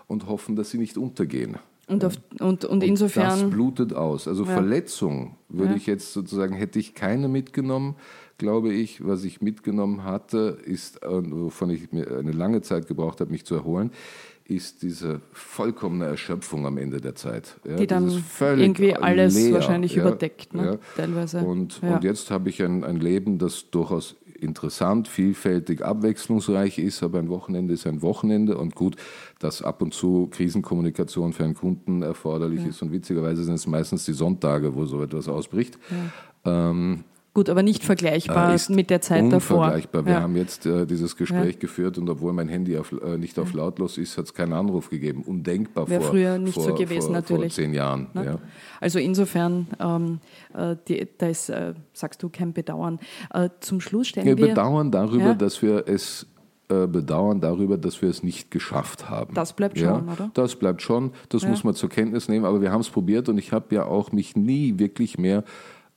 [0.06, 1.56] und hoffen, dass sie nicht untergehen.
[1.88, 3.42] Und, auf, und, und, insofern.
[3.42, 4.26] Das blutet aus.
[4.26, 4.52] Also ja.
[4.52, 5.76] Verletzung würde ja.
[5.76, 7.94] ich jetzt sozusagen, hätte ich keine mitgenommen
[8.38, 9.06] glaube ich.
[9.06, 13.54] Was ich mitgenommen hatte, ist, wovon ich mir eine lange Zeit gebraucht habe, mich zu
[13.54, 13.90] erholen,
[14.48, 17.56] ist diese vollkommene Erschöpfung am Ende der Zeit.
[17.64, 20.64] Ja, die dann irgendwie alles leer, wahrscheinlich ja, überdeckt, ne?
[20.64, 20.78] ja.
[20.96, 21.40] teilweise.
[21.40, 27.18] Und, und jetzt habe ich ein, ein Leben, das durchaus interessant, vielfältig, abwechslungsreich ist, aber
[27.18, 28.96] ein Wochenende ist ein Wochenende und gut,
[29.38, 34.04] dass ab und zu Krisenkommunikation für einen Kunden erforderlich ist und witzigerweise sind es meistens
[34.04, 35.78] die Sonntage, wo so etwas ausbricht.
[36.44, 37.04] Ähm,
[37.36, 39.58] Gut, aber nicht vergleichbar äh, mit der Zeit davor.
[39.58, 40.06] Unvergleichbar.
[40.06, 40.22] Wir ja.
[40.22, 41.60] haben jetzt äh, dieses Gespräch ja.
[41.60, 44.88] geführt und obwohl mein Handy auf, äh, nicht auf lautlos ist, hat es keinen Anruf
[44.88, 45.22] gegeben.
[45.22, 47.54] Undenkbar Wäre vor, früher nicht vor, so gewesen, vor, natürlich.
[47.54, 48.06] Vor zehn Jahren.
[48.14, 48.24] Ne?
[48.24, 48.38] Ja.
[48.80, 50.20] Also insofern, ähm,
[50.54, 53.00] äh, die, da ist, äh, sagst du, kein Bedauern.
[53.34, 54.38] Äh, zum Schluss stellen wir...
[54.38, 56.26] Wir bedauern darüber, dass wir es
[56.68, 59.34] bedauern darüber, dass wir es nicht geschafft haben.
[59.34, 60.30] Das bleibt schon, ja, oder?
[60.34, 61.12] Das bleibt schon.
[61.28, 61.48] Das ja.
[61.48, 62.44] muss man zur Kenntnis nehmen.
[62.44, 65.44] Aber wir haben es probiert und ich habe ja auch mich nie wirklich mehr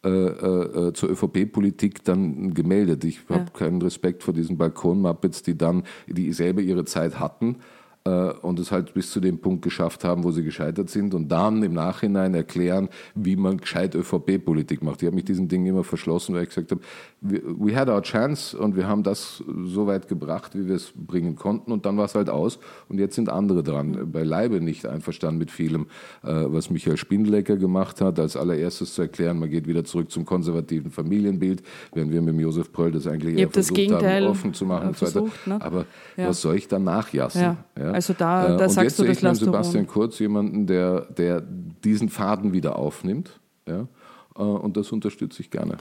[0.04, 3.04] äh, äh, zur ÖVP-Politik dann gemeldet.
[3.04, 7.79] Ich habe keinen Respekt vor diesen Balkon-Muppets, die dann, die selber ihre Zeit hatten, äh,
[8.06, 11.62] und es halt bis zu dem Punkt geschafft haben, wo sie gescheitert sind und dann
[11.64, 15.02] im Nachhinein erklären, wie man gescheit ÖVP-Politik macht.
[15.02, 16.82] Ich habe mich diesen Dingen immer verschlossen, weil ich gesagt habe,
[17.22, 21.36] we had our chance und wir haben das so weit gebracht, wie wir es bringen
[21.36, 24.12] konnten und dann war es halt aus und jetzt sind andere dran.
[24.12, 25.88] Beileibe nicht einverstanden mit vielem,
[26.24, 30.26] äh, was Michael Spindlecker gemacht hat, als allererstes zu erklären, man geht wieder zurück zum
[30.26, 34.94] konservativen Familienbild, während wir mit Josef Pröll das eigentlich eher versucht haben, offen zu machen.
[34.94, 35.62] Versucht, ne?
[35.62, 35.86] Aber
[36.16, 36.30] ja.
[36.30, 37.42] was soll ich dann nachjassen?
[37.42, 37.58] Ja.
[37.78, 37.89] Ja?
[37.92, 42.54] Also da, da äh, sagst du, das lässt Sebastian Kurz jemanden, der, der diesen Faden
[42.54, 43.40] wieder aufnimmt.
[43.68, 43.88] Ja?
[44.36, 45.78] Äh, und das unterstütze ich gerne.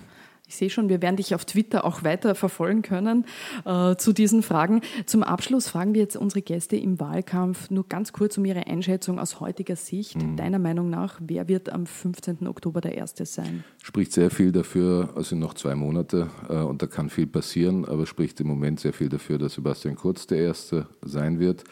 [0.49, 3.27] Ich sehe schon, wir werden dich auf Twitter auch weiter verfolgen können
[3.67, 4.81] äh, zu diesen Fragen.
[5.05, 9.19] Zum Abschluss fragen wir jetzt unsere Gäste im Wahlkampf nur ganz kurz um ihre Einschätzung
[9.19, 10.17] aus heutiger Sicht.
[10.17, 10.37] Mhm.
[10.37, 12.47] Deiner Meinung nach, wer wird am 15.
[12.47, 13.63] Oktober der Erste sein?
[13.83, 18.07] Spricht sehr viel dafür, also noch zwei Monate äh, und da kann viel passieren, aber
[18.07, 21.65] spricht im Moment sehr viel dafür, dass Sebastian Kurz der Erste sein wird.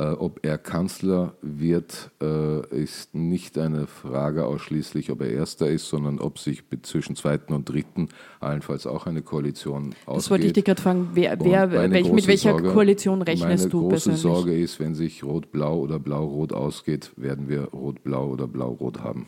[0.00, 5.88] Äh, ob er Kanzler wird, äh, ist nicht eine Frage ausschließlich, ob er Erster ist,
[5.88, 8.08] sondern ob sich zwischen Zweiten und Dritten
[8.40, 10.16] allenfalls auch eine Koalition ausgeht.
[10.16, 11.10] Das wollte ich dich gerade fragen.
[11.12, 14.24] Wer, wer, welch, mit welcher Sorge, Koalition rechnest du persönlich?
[14.24, 19.00] Meine große Sorge ist, wenn sich Rot-Blau oder Blau-Rot ausgeht, werden wir Rot-Blau oder Blau-Rot
[19.00, 19.26] haben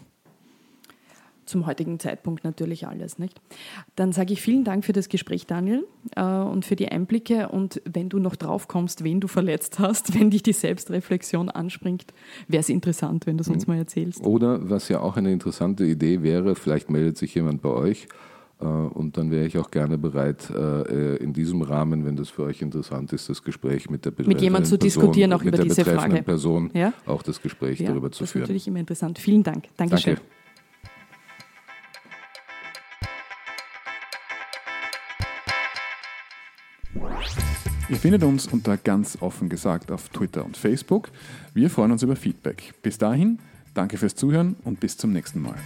[1.44, 3.18] zum heutigen Zeitpunkt natürlich alles.
[3.18, 3.40] Nicht?
[3.96, 5.86] Dann sage ich vielen Dank für das Gespräch, Daniel,
[6.16, 7.48] äh, und für die Einblicke.
[7.48, 12.12] Und wenn du noch drauf kommst, wen du verletzt hast, wenn dich die Selbstreflexion anspringt,
[12.48, 13.74] wäre es interessant, wenn du es uns mhm.
[13.74, 14.24] mal erzählst.
[14.24, 18.08] Oder was ja auch eine interessante Idee wäre, vielleicht meldet sich jemand bei euch.
[18.62, 22.44] Äh, und dann wäre ich auch gerne bereit, äh, in diesem Rahmen, wenn das für
[22.44, 25.84] euch interessant ist, das Gespräch mit der mit jemand zu Person, diskutieren auch über diese
[25.84, 26.22] Frage.
[26.22, 26.92] Person ja?
[27.06, 28.26] auch das Gespräch ja, darüber zu führen.
[28.26, 29.18] Das ist natürlich immer interessant.
[29.18, 29.64] Vielen Dank.
[29.76, 30.14] Dankeschön.
[30.16, 30.41] Danke.
[37.92, 41.10] Ihr findet uns unter ganz offen gesagt auf Twitter und Facebook.
[41.52, 42.72] Wir freuen uns über Feedback.
[42.80, 43.38] Bis dahin,
[43.74, 45.56] danke fürs Zuhören und bis zum nächsten Mal.